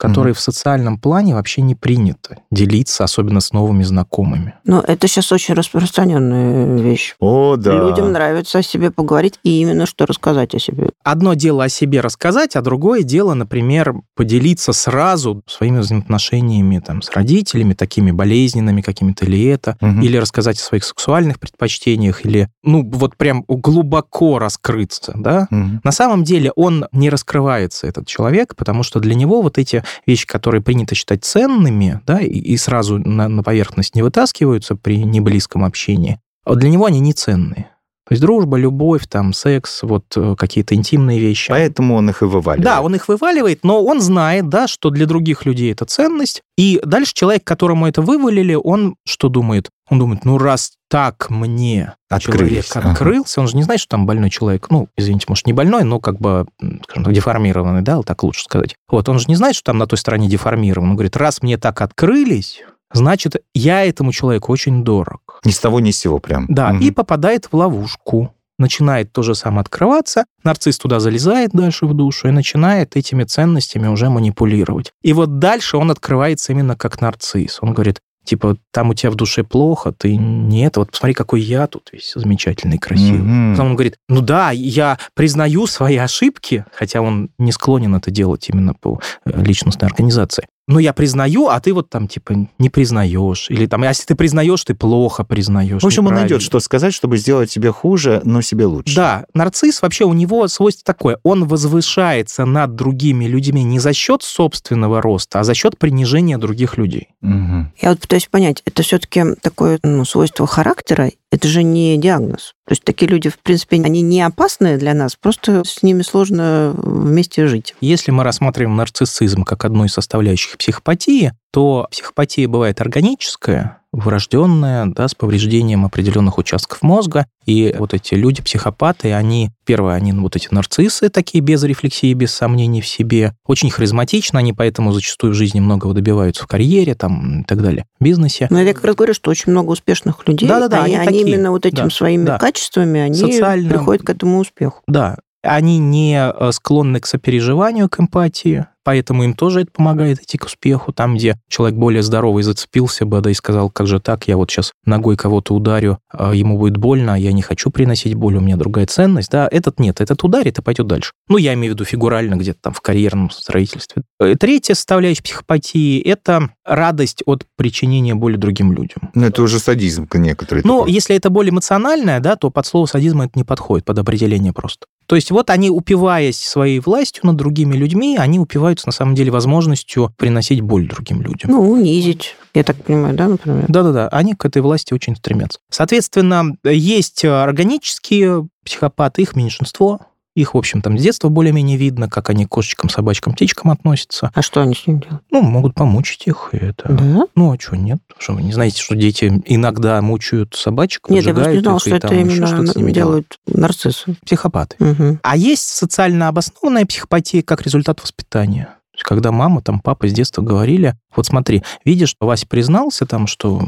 информации, 0.00 0.14
которой 0.20 0.32
в 0.34 0.40
социальном 0.40 0.98
плане 0.98 1.34
вообще 1.34 1.62
не 1.62 1.74
принято 1.74 2.38
делиться, 2.50 3.04
особенно 3.04 3.40
с 3.40 3.52
новыми 3.52 3.82
знакомыми. 3.82 4.54
Но 4.64 4.80
это 4.80 5.06
сейчас 5.08 5.30
очень 5.32 5.54
распространенная 5.54 6.78
вещь. 6.78 7.14
О, 7.20 7.56
да. 7.56 7.72
Людям 7.72 8.12
нравится 8.12 8.58
о 8.58 8.62
себе 8.62 8.90
поговорить 8.90 9.38
и 9.44 9.60
именно 9.60 9.86
что 9.86 10.06
рассказать 10.06 10.54
о 10.54 10.58
себе. 10.58 10.90
Одно 11.04 11.34
дело 11.34 11.64
о 11.64 11.68
себе 11.68 12.00
рассказать, 12.00 12.56
а 12.56 12.62
другое 12.62 13.02
дело, 13.02 13.34
например, 13.34 13.94
поделиться 14.16 14.72
сразу 14.72 15.42
своими 15.46 15.78
взаимоотношениями 15.78 16.78
там, 16.84 17.02
с 17.02 17.10
родителями, 17.10 17.74
такими 17.74 18.10
болезненными 18.10 18.80
какими-то 18.80 19.26
ли 19.26 19.44
это, 19.44 19.76
Мгм. 19.80 20.02
или 20.02 20.16
рассказать 20.16 20.58
о 20.58 20.62
своих 20.62 20.84
сексуальных 20.84 21.38
предпочтениях, 21.38 22.24
или, 22.24 22.48
ну, 22.62 22.88
вот 22.92 23.16
прям 23.16 23.44
глубоко 23.48 24.38
раскрыться, 24.38 25.12
да, 25.16 25.46
Мгм. 25.50 25.80
На 25.84 25.92
самом 25.92 26.24
деле 26.24 26.52
он 26.56 26.86
не 26.92 27.10
раскрывается, 27.10 27.86
этот 27.86 28.06
человек, 28.06 28.54
потому 28.56 28.82
что 28.82 29.00
для 29.00 29.14
него 29.14 29.42
вот 29.42 29.58
эти 29.58 29.82
вещи, 30.06 30.26
которые 30.26 30.62
принято 30.62 30.94
считать 30.94 31.24
ценными, 31.24 32.00
да, 32.06 32.20
и, 32.20 32.28
и 32.28 32.56
сразу 32.56 32.98
на, 32.98 33.28
на 33.28 33.42
поверхность 33.42 33.94
не 33.94 34.02
вытаскиваются 34.02 34.76
при 34.76 35.02
неблизком 35.04 35.64
общении, 35.64 36.20
а 36.44 36.54
для 36.54 36.70
него 36.70 36.86
они 36.86 37.00
не 37.00 37.12
ценные. 37.12 37.70
То 38.10 38.14
есть 38.14 38.22
дружба, 38.22 38.56
любовь, 38.56 39.06
там, 39.08 39.32
секс, 39.32 39.84
вот 39.84 40.04
э, 40.16 40.34
какие-то 40.36 40.74
интимные 40.74 41.20
вещи. 41.20 41.48
Поэтому 41.48 41.94
он 41.94 42.10
их 42.10 42.22
и 42.22 42.24
вываливает. 42.24 42.64
Да, 42.64 42.80
он 42.80 42.96
их 42.96 43.06
вываливает, 43.06 43.62
но 43.62 43.84
он 43.84 44.00
знает, 44.00 44.48
да, 44.48 44.66
что 44.66 44.90
для 44.90 45.06
других 45.06 45.46
людей 45.46 45.70
это 45.70 45.84
ценность. 45.84 46.42
И 46.58 46.80
дальше 46.84 47.14
человек, 47.14 47.44
которому 47.44 47.86
это 47.86 48.02
вывалили, 48.02 48.54
он 48.54 48.96
что 49.06 49.28
думает? 49.28 49.70
Он 49.90 49.98
думает, 49.98 50.24
ну 50.24 50.38
раз 50.38 50.72
так 50.88 51.28
мне 51.30 51.94
Открылись, 52.08 52.66
человек 52.66 52.76
ага. 52.76 52.90
открылся, 52.92 53.40
он 53.40 53.48
же 53.48 53.56
не 53.56 53.62
знает, 53.64 53.80
что 53.80 53.90
там 53.90 54.06
больной 54.06 54.30
человек, 54.30 54.68
ну, 54.70 54.88
извините, 54.96 55.26
может, 55.28 55.46
не 55.46 55.52
больной, 55.52 55.84
но 55.84 56.00
как 56.00 56.18
бы, 56.18 56.46
скажем 56.84 57.04
так, 57.04 57.12
деформированный, 57.12 57.82
да, 57.82 57.96
вот 57.98 58.06
так 58.06 58.22
лучше 58.22 58.44
сказать. 58.44 58.76
Вот, 58.88 59.08
он 59.08 59.18
же 59.18 59.26
не 59.28 59.36
знает, 59.36 59.54
что 59.56 59.64
там 59.66 59.78
на 59.78 59.86
той 59.86 59.98
стороне 59.98 60.28
деформирован. 60.28 60.90
Он 60.90 60.96
говорит, 60.96 61.16
раз 61.16 61.42
мне 61.42 61.58
так 61.58 61.80
открылись, 61.82 62.62
значит, 62.92 63.36
я 63.54 63.84
этому 63.84 64.12
человеку 64.12 64.52
очень 64.52 64.84
дорог. 64.84 65.40
Ни 65.44 65.50
с 65.50 65.58
того, 65.58 65.80
ни 65.80 65.90
с 65.90 65.98
сего 65.98 66.18
прям. 66.18 66.46
Да, 66.48 66.72
Мгм. 66.72 66.80
и 66.82 66.90
попадает 66.90 67.46
в 67.50 67.56
ловушку. 67.56 68.32
Начинает 68.58 69.10
то 69.10 69.22
же 69.22 69.34
самое 69.34 69.62
открываться, 69.62 70.26
нарцисс 70.44 70.76
туда 70.76 71.00
залезает 71.00 71.52
дальше 71.52 71.86
в 71.86 71.94
душу 71.94 72.28
и 72.28 72.30
начинает 72.30 72.94
этими 72.94 73.24
ценностями 73.24 73.86
уже 73.88 74.10
манипулировать. 74.10 74.92
И 75.02 75.14
вот 75.14 75.38
дальше 75.38 75.78
он 75.78 75.90
открывается 75.90 76.52
именно 76.52 76.76
как 76.76 77.00
нарцисс. 77.00 77.58
Он 77.62 77.72
говорит, 77.72 78.00
типа, 78.24 78.56
там 78.70 78.90
у 78.90 78.94
тебя 78.94 79.10
в 79.10 79.14
душе 79.14 79.42
плохо, 79.42 79.92
ты 79.92 80.16
не 80.16 80.64
это, 80.64 80.80
вот 80.80 80.90
посмотри, 80.90 81.14
какой 81.14 81.40
я 81.40 81.66
тут 81.66 81.90
весь 81.92 82.12
замечательный, 82.14 82.78
красивый. 82.78 83.20
Мгм. 83.20 83.54
Потом 83.54 83.66
он 83.68 83.74
говорит, 83.74 83.96
ну 84.08 84.20
да, 84.20 84.50
я 84.50 84.98
признаю 85.14 85.66
свои 85.66 85.96
ошибки, 85.96 86.64
хотя 86.72 87.00
он 87.00 87.30
не 87.38 87.52
склонен 87.52 87.94
это 87.94 88.10
делать 88.10 88.48
именно 88.48 88.74
по 88.74 89.00
э, 89.24 89.42
личностной 89.42 89.88
организации. 89.88 90.46
Ну, 90.68 90.78
я 90.78 90.92
признаю, 90.92 91.48
а 91.48 91.58
ты 91.60 91.72
вот 91.72 91.90
там, 91.90 92.06
типа, 92.06 92.48
не 92.58 92.70
признаешь. 92.70 93.50
Или 93.50 93.66
там, 93.66 93.82
а 93.82 93.86
если 93.86 94.04
ты 94.04 94.14
признаешь, 94.14 94.62
ты 94.62 94.74
плохо 94.74 95.24
признаешь. 95.24 95.82
В 95.82 95.86
общем, 95.86 96.06
он 96.06 96.14
найдет, 96.14 96.42
что 96.42 96.60
сказать, 96.60 96.94
чтобы 96.94 97.18
сделать 97.18 97.50
себе 97.50 97.72
хуже, 97.72 98.20
но 98.24 98.40
себе 98.40 98.66
лучше. 98.66 98.94
Да, 98.94 99.24
нарцисс 99.34 99.82
вообще 99.82 100.04
у 100.04 100.12
него 100.12 100.46
свойство 100.48 100.84
такое. 100.84 101.18
Он 101.24 101.46
возвышается 101.46 102.44
над 102.44 102.76
другими 102.76 103.24
людьми 103.24 103.64
не 103.64 103.80
за 103.80 103.92
счет 103.92 104.22
собственного 104.22 105.02
роста, 105.02 105.40
а 105.40 105.44
за 105.44 105.54
счет 105.54 105.76
принижения 105.76 106.38
других 106.38 106.78
людей. 106.78 107.08
Мгм. 107.20 107.72
Я 107.80 107.90
вот 107.90 108.00
пытаюсь 108.00 108.26
понять, 108.26 108.62
это 108.64 108.82
все-таки 108.82 109.34
такое 109.40 109.80
ну, 109.82 110.04
свойство 110.04 110.46
характера, 110.46 111.10
это 111.30 111.48
же 111.48 111.62
не 111.62 111.96
диагноз. 111.96 112.54
То 112.66 112.72
есть 112.72 112.84
такие 112.84 113.08
люди, 113.08 113.28
в 113.28 113.38
принципе, 113.38 113.76
они 113.76 114.02
не 114.02 114.22
опасны 114.22 114.76
для 114.78 114.94
нас, 114.94 115.16
просто 115.16 115.62
с 115.64 115.82
ними 115.82 116.02
сложно 116.02 116.74
вместе 116.76 117.46
жить. 117.46 117.74
Если 117.80 118.10
мы 118.10 118.24
рассматриваем 118.24 118.76
нарциссизм 118.76 119.44
как 119.44 119.64
одну 119.64 119.84
из 119.84 119.92
составляющих 119.92 120.58
психопатии, 120.58 121.32
то 121.52 121.88
психопатия 121.90 122.48
бывает 122.48 122.80
органическая, 122.80 123.79
врожденная, 123.92 124.86
да, 124.86 125.08
с 125.08 125.14
повреждением 125.14 125.84
определенных 125.84 126.38
участков 126.38 126.82
мозга. 126.82 127.26
И 127.46 127.74
вот 127.78 127.94
эти 127.94 128.14
люди, 128.14 128.42
психопаты, 128.42 129.12
они, 129.12 129.50
первое, 129.64 129.94
они 129.94 130.12
ну, 130.12 130.22
вот 130.22 130.36
эти 130.36 130.48
нарциссы 130.50 131.08
такие, 131.08 131.42
без 131.42 131.62
рефлексии, 131.64 132.12
без 132.14 132.32
сомнений 132.32 132.80
в 132.80 132.86
себе, 132.86 133.34
очень 133.46 133.70
харизматичны, 133.70 134.38
они 134.38 134.52
поэтому 134.52 134.92
зачастую 134.92 135.32
в 135.32 135.36
жизни 135.36 135.60
многого 135.60 135.94
добиваются 135.94 136.44
в 136.44 136.46
карьере 136.46 136.94
там, 136.94 137.40
и 137.40 137.44
так 137.44 137.62
далее, 137.62 137.86
в 137.98 138.04
бизнесе. 138.04 138.46
Но 138.50 138.60
я 138.60 138.74
как 138.74 138.84
раз 138.84 138.94
говорю, 138.94 139.14
что 139.14 139.30
очень 139.30 139.50
много 139.52 139.70
успешных 139.70 140.26
людей, 140.28 140.48
Да-да-да, 140.48 140.84
они, 140.84 140.94
они 140.96 141.06
они 141.08 141.18
такие. 141.20 141.34
именно 141.36 141.50
вот 141.50 141.66
этим 141.66 141.84
Да, 141.84 141.90
своими 141.90 142.24
да. 142.26 142.38
качествами, 142.38 143.00
они 143.00 143.14
Социально- 143.14 143.68
приходят 143.68 144.02
к 144.04 144.10
этому 144.10 144.38
успеху. 144.38 144.82
Да, 144.86 145.16
они 145.42 145.78
не 145.78 146.16
э, 146.32 146.52
склонны 146.52 147.00
к 147.00 147.06
сопереживанию, 147.06 147.88
к 147.88 147.98
эмпатии, 147.98 148.66
поэтому 148.90 149.22
им 149.22 149.34
тоже 149.34 149.60
это 149.60 149.70
помогает 149.70 150.20
идти 150.20 150.36
к 150.36 150.46
успеху. 150.46 150.92
Там, 150.92 151.14
где 151.14 151.38
человек 151.48 151.78
более 151.78 152.02
здоровый 152.02 152.42
зацепился 152.42 153.06
бы, 153.06 153.20
да, 153.20 153.30
и 153.30 153.34
сказал, 153.34 153.70
как 153.70 153.86
же 153.86 154.00
так, 154.00 154.26
я 154.26 154.36
вот 154.36 154.50
сейчас 154.50 154.72
ногой 154.84 155.16
кого-то 155.16 155.54
ударю, 155.54 155.98
а 156.12 156.34
ему 156.34 156.58
будет 156.58 156.76
больно, 156.76 157.16
я 157.16 157.30
не 157.30 157.40
хочу 157.40 157.70
приносить 157.70 158.14
боль, 158.14 158.34
у 158.34 158.40
меня 158.40 158.56
другая 158.56 158.86
ценность, 158.86 159.30
да, 159.30 159.46
этот 159.48 159.78
нет, 159.78 160.00
этот 160.00 160.24
ударит 160.24 160.58
и 160.58 160.62
пойдет 160.62 160.88
дальше. 160.88 161.12
Ну, 161.28 161.36
я 161.36 161.54
имею 161.54 161.72
в 161.72 161.76
виду 161.76 161.84
фигурально 161.84 162.34
где-то 162.34 162.58
там 162.62 162.72
в 162.72 162.80
карьерном 162.80 163.30
строительстве. 163.30 164.02
Э, 164.18 164.34
третья 164.34 164.74
составляющая 164.74 165.22
психопатии– 165.22 166.00
это 166.04 166.50
радость 166.64 167.22
от 167.26 167.44
причинения 167.56 168.16
боли 168.16 168.34
другим 168.34 168.72
людям. 168.72 169.10
Ну, 169.14 169.24
это 169.24 169.40
уже 169.42 169.60
садизм 169.60 170.08
некоторый. 170.14 170.62
Ну, 170.64 170.84
если 170.86 171.14
это 171.14 171.30
боль 171.30 171.50
эмоциональная, 171.50 172.18
да, 172.18 172.34
то 172.34 172.50
под 172.50 172.66
слово 172.66 172.86
садизм 172.86 173.20
это 173.20 173.32
не 173.36 173.44
подходит, 173.44 173.84
под 173.84 174.00
определение 174.00 174.52
просто. 174.52 174.86
То 175.10 175.16
есть 175.16 175.32
вот 175.32 175.50
они, 175.50 175.70
упиваясь 175.70 176.38
своей 176.38 176.78
властью 176.78 177.26
над 177.26 177.34
другими 177.34 177.74
людьми, 177.74 178.16
они 178.16 178.38
упиваются 178.38 178.86
на 178.86 178.92
самом 178.92 179.16
деле 179.16 179.32
возможностью 179.32 180.14
приносить 180.16 180.60
боль 180.60 180.86
другим 180.86 181.20
людям. 181.20 181.50
Ну, 181.50 181.68
унизить, 181.68 182.36
я 182.54 182.62
так 182.62 182.76
понимаю, 182.76 183.16
да, 183.16 183.26
например? 183.26 183.64
Да-да-да, 183.66 184.06
они 184.10 184.34
к 184.34 184.44
этой 184.44 184.62
власти 184.62 184.94
очень 184.94 185.16
стремятся. 185.16 185.58
Соответственно, 185.68 186.56
есть 186.62 187.24
органические 187.24 188.46
психопаты, 188.64 189.22
их 189.22 189.34
меньшинство, 189.34 189.98
их, 190.40 190.54
в 190.54 190.58
общем, 190.58 190.82
там 190.82 190.98
с 190.98 191.02
детства 191.02 191.28
более-менее 191.28 191.76
видно, 191.76 192.08
как 192.08 192.30
они 192.30 192.46
к 192.46 192.48
кошечкам, 192.48 192.90
собачкам, 192.90 193.34
птичкам 193.34 193.70
относятся. 193.70 194.30
А 194.34 194.42
что 194.42 194.60
они 194.60 194.74
с 194.74 194.86
ним 194.86 195.00
делают? 195.00 195.22
Ну, 195.30 195.42
могут 195.42 195.74
помучить 195.74 196.26
их. 196.26 196.50
Это... 196.52 196.92
Да? 196.92 197.26
Ну, 197.34 197.52
а 197.52 197.58
что, 197.58 197.76
нет? 197.76 197.98
Что, 198.18 198.34
вы 198.34 198.42
не 198.42 198.52
знаете, 198.52 198.82
что 198.82 198.96
дети 198.96 199.42
иногда 199.46 200.00
мучают 200.02 200.54
собачек, 200.54 201.08
Нет, 201.08 201.24
я 201.24 201.34
просто 201.34 201.52
не 201.52 201.60
знала, 201.60 201.76
их, 201.76 201.80
что 201.82 201.96
это 201.96 202.08
там 202.08 202.18
именно 202.18 202.46
что-то 202.46 202.66
с 202.72 202.76
ними 202.76 202.92
делают? 202.92 203.38
нарциссы. 203.46 204.16
Психопаты. 204.24 204.76
Угу. 204.78 205.18
А 205.22 205.36
есть 205.36 205.68
социально 205.68 206.28
обоснованная 206.28 206.86
психопатия 206.86 207.42
как 207.42 207.62
результат 207.62 208.02
воспитания. 208.02 208.76
Есть, 208.94 209.04
когда 209.04 209.32
мама, 209.32 209.62
там, 209.62 209.80
папа 209.80 210.08
с 210.08 210.12
детства 210.12 210.42
говорили, 210.42 210.94
вот 211.14 211.26
смотри, 211.26 211.62
видишь, 211.84 212.14
Вася 212.20 212.46
признался 212.46 213.06
там, 213.06 213.26
что, 213.26 213.62